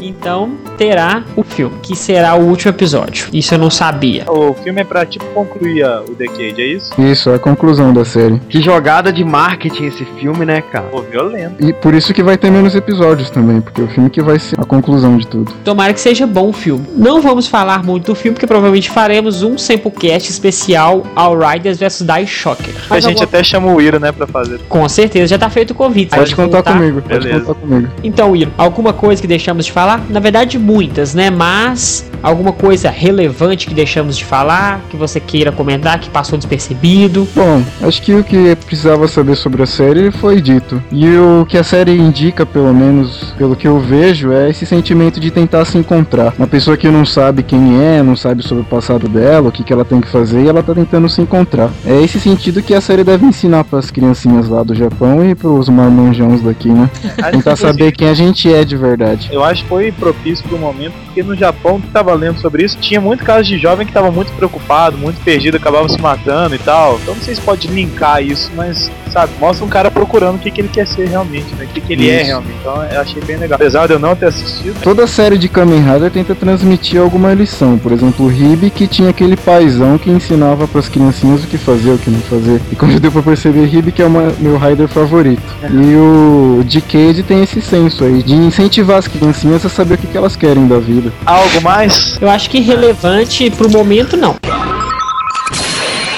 [0.02, 3.28] Então terá o filme, que será o último episódio.
[3.32, 4.24] Isso eu não sabia.
[4.28, 6.92] O filme é pra tipo concluir o Decade, é isso?
[7.00, 8.40] Isso, é a conclusão da série.
[8.48, 10.86] Que jogada de marketing esse filme, né, cara?
[10.86, 11.64] Pô, violento.
[11.64, 14.38] E por isso que vai ter menos episódios também, porque é o filme que vai
[14.38, 15.52] ser a conclusão de tudo.
[15.64, 16.86] Tomara que seja bom o filme.
[16.96, 22.02] Não vamos falar muito do filme, porque provavelmente faremos um samplecast especial ao Riders vs
[22.02, 22.74] Die Shocker.
[22.88, 24.60] Mas a gente até chama o Iro, né, pra fazer.
[24.68, 26.14] Com certeza, já tá feito o convite.
[26.14, 27.88] Pode, contar, contar comigo, pode contar comigo.
[28.02, 30.04] Então, Iro, alguma coisa que deixamos de falar?
[30.10, 31.30] Na verdade, muitas, né?
[31.30, 37.28] Mas alguma coisa relevante que deixamos de falar, que você queira comentar, que passou despercebido.
[37.34, 40.82] Bom, acho que o que precisava saber sobre a série foi dito.
[40.90, 45.20] E o que a série indica, pelo menos pelo que eu vejo, é esse sentimento
[45.20, 46.32] de tentar se encontrar.
[46.38, 49.62] Uma pessoa que não sabe quem é, não sabe sobre o passado dela, o que,
[49.62, 51.70] que ela tem que fazer, e ela tá tentando se encontrar.
[51.84, 55.68] É esse sentido que a série deve ensinar pras criancinhas lá do Japão e pros
[55.68, 56.88] marmanjões daqui, né?
[57.30, 59.28] Tentar saber quem a gente é de verdade.
[59.30, 63.00] Eu acho que foi propício pro momento, porque no Japão, que lendo sobre isso, tinha
[63.00, 66.98] muito caso de jovem que tava muito preocupado, muito perdido, acabava se matando e tal.
[67.02, 69.32] Então não sei se pode linkar isso, mas, sabe?
[69.40, 71.64] Mostra um cara procurando o que, que ele quer ser realmente, né?
[71.64, 72.22] O que, que ele é Isso.
[72.22, 72.56] é realmente.
[72.60, 73.54] Então eu achei bem legal.
[73.54, 74.74] Apesar de eu não ter assistido.
[74.74, 74.80] Né?
[74.82, 77.78] Toda série de Kamen Rider tenta transmitir alguma lição.
[77.78, 81.56] Por exemplo, o Ribe que tinha aquele paizão que ensinava para as criancinhas o que
[81.56, 82.60] fazer, o que não fazer.
[82.72, 85.42] E quando deu pra perceber, Ribe que é o meu Rider favorito.
[85.62, 85.68] É.
[85.68, 90.08] E o Decade tem esse senso aí de incentivar as criancinhas a saber o que,
[90.08, 91.12] que elas querem da vida.
[91.24, 92.18] Algo mais?
[92.20, 94.34] Eu acho que relevante pro momento não.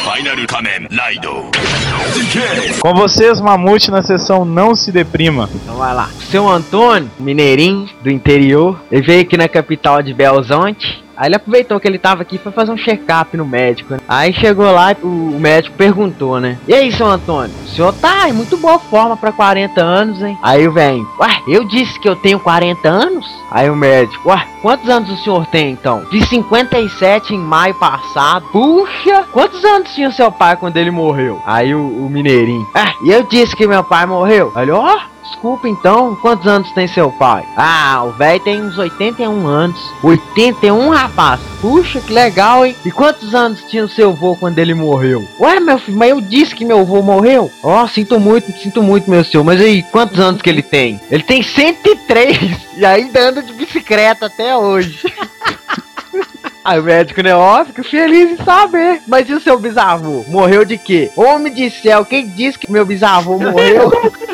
[0.03, 1.56] Final Kamen Rider.
[2.81, 5.49] Com vocês, Mamute, na sessão Não Se Deprima.
[5.55, 6.09] Então vai lá.
[6.31, 11.05] Seu Antônio, mineirinho do interior, ele veio aqui na capital de Belzonte.
[11.17, 13.95] Aí ele aproveitou que ele tava aqui foi fazer um check-up no médico.
[13.95, 14.01] né?
[14.09, 16.59] Aí chegou lá e o médico perguntou, né?
[16.69, 17.55] E aí, seu Antônio?
[17.64, 20.37] O senhor tá em muito boa forma pra 40 anos, hein?
[20.43, 23.27] Aí o velho, ué, eu disse que eu tenho 40 anos?
[23.51, 26.05] Aí o médico, ué, quantos anos o senhor tem então?
[26.11, 28.45] De 57 em maio passado.
[28.53, 31.41] Puxa, quantos anos tinha seu pai quando ele morreu?
[31.47, 34.53] Aí o, o mineirinho, ah, e eu disse que meu pai morreu.
[34.55, 37.45] Aí ó, Desculpa então, quantos anos tem seu pai?
[37.57, 39.93] Ah, o velho tem uns 81 anos.
[40.03, 41.41] 81, rapaz?
[41.61, 42.74] Puxa, que legal, hein?
[42.85, 45.27] E quantos anos tinha o seu avô quando ele morreu?
[45.41, 47.51] Ué, meu filho, mas eu disse que meu avô morreu?
[47.62, 49.45] Ó, sinto muito, sinto muito, meu senhor.
[49.45, 51.01] Mas aí, quantos anos que ele tem?
[51.11, 52.39] Ele tem 103
[52.79, 55.01] e ainda anda de bicicleta até hoje.
[56.66, 59.01] Aí o médico, né, ó, fico feliz em saber.
[59.07, 60.24] Mas e o seu bisavô?
[60.27, 61.12] Morreu de quê?
[61.14, 63.93] Homem de céu, quem disse que meu bisavô morreu?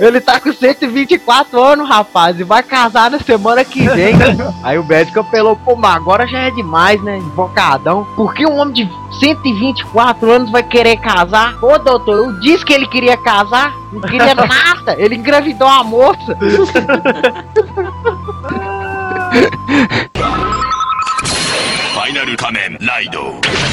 [0.00, 4.14] Ele tá com 124 anos, rapaz, e vai casar na semana que vem.
[4.62, 7.18] Aí o médico apelou, pô, mas agora já é demais, né?
[7.18, 8.06] Invocadão.
[8.16, 11.56] Por que um homem de 124 anos vai querer casar?
[11.62, 13.72] Ô, doutor, eu disse que ele queria casar.
[13.92, 14.96] Não queria nada.
[14.98, 16.36] Ele engravidou a moça.
[21.92, 23.65] Final Kamen Rider.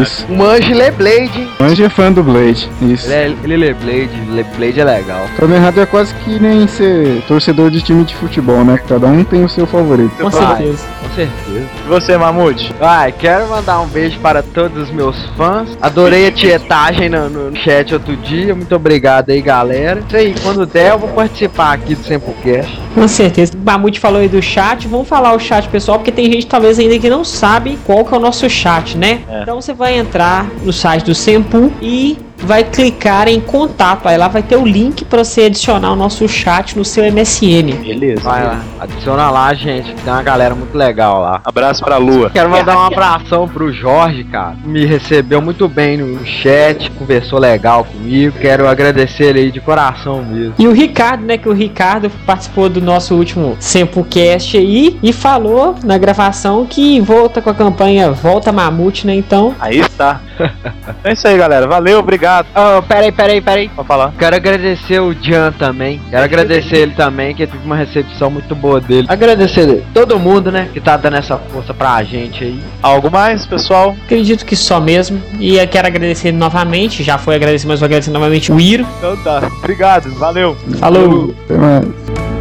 [0.00, 0.24] Isso.
[0.28, 1.48] O Manji lê Blade, hein?
[1.58, 2.70] Manji é fã do Blade.
[2.80, 3.10] Isso.
[3.10, 5.26] Ele, é, ele lê Blade, lê Blade é legal.
[5.36, 8.78] Kamen Rider é quase que nem ser torcedor de time de futebol, né?
[8.88, 10.14] Cada um tem o seu favorito.
[10.14, 10.86] Com certeza.
[11.16, 11.66] Com certeza.
[11.86, 12.74] E você, Mamute?
[12.78, 15.76] Ai, quero mandar um beijo para todos os meus fãs.
[15.80, 18.54] Adorei a tietagem no, no chat outro dia.
[18.54, 20.02] Muito obrigado aí, galera.
[20.06, 22.78] Isso aí, quando der, eu vou participar aqui do Sempocast.
[22.94, 23.54] Com certeza.
[23.56, 24.86] O Mamute falou aí do chat.
[24.86, 28.14] Vamos falar o chat, pessoal, porque tem gente talvez ainda que não sabe qual que
[28.14, 29.22] é o nosso chat, né?
[29.26, 29.42] É.
[29.42, 34.06] Então você vai entrar no site do Sempu e vai clicar em contato.
[34.06, 37.76] Aí lá vai ter o link para você adicionar o nosso chat no seu MSN.
[37.82, 38.20] Beleza.
[38.22, 39.92] Vai lá, adiciona lá, gente.
[39.94, 41.40] que Tem uma galera muito legal lá.
[41.44, 42.30] Abraço pra Lua.
[42.30, 44.56] Quero mandar um abração pro Jorge, cara.
[44.64, 48.36] Me recebeu muito bem no chat, conversou legal comigo.
[48.40, 50.54] Quero agradecer ele aí de coração mesmo.
[50.58, 51.38] E o Ricardo, né?
[51.38, 57.40] Que o Ricardo participou do nosso último Sempocast aí e falou na gravação que volta
[57.40, 59.14] com a campanha Volta Mamute, né?
[59.14, 60.20] Então, Aí está.
[60.34, 61.66] então é isso aí, galera.
[61.66, 62.25] Valeu, obrigado.
[62.54, 63.68] Oh, peraí, peraí, peraí.
[63.68, 64.12] Pra falar.
[64.18, 66.00] Quero agradecer o Jan também.
[66.10, 69.06] Quero agradecer ele também, que teve uma recepção muito boa dele.
[69.08, 72.60] Agradecer todo mundo, né, que tá dando essa força pra gente aí.
[72.82, 73.96] Algo mais, pessoal?
[74.04, 75.20] acredito que só mesmo.
[75.38, 77.02] E eu quero agradecer novamente.
[77.02, 78.86] Já foi agradecer, mas vou agradecer novamente o Iro.
[78.98, 79.42] Então tá.
[79.58, 80.10] Obrigado.
[80.14, 80.56] Valeu.
[80.78, 81.34] Falou!
[81.44, 82.35] Até mais.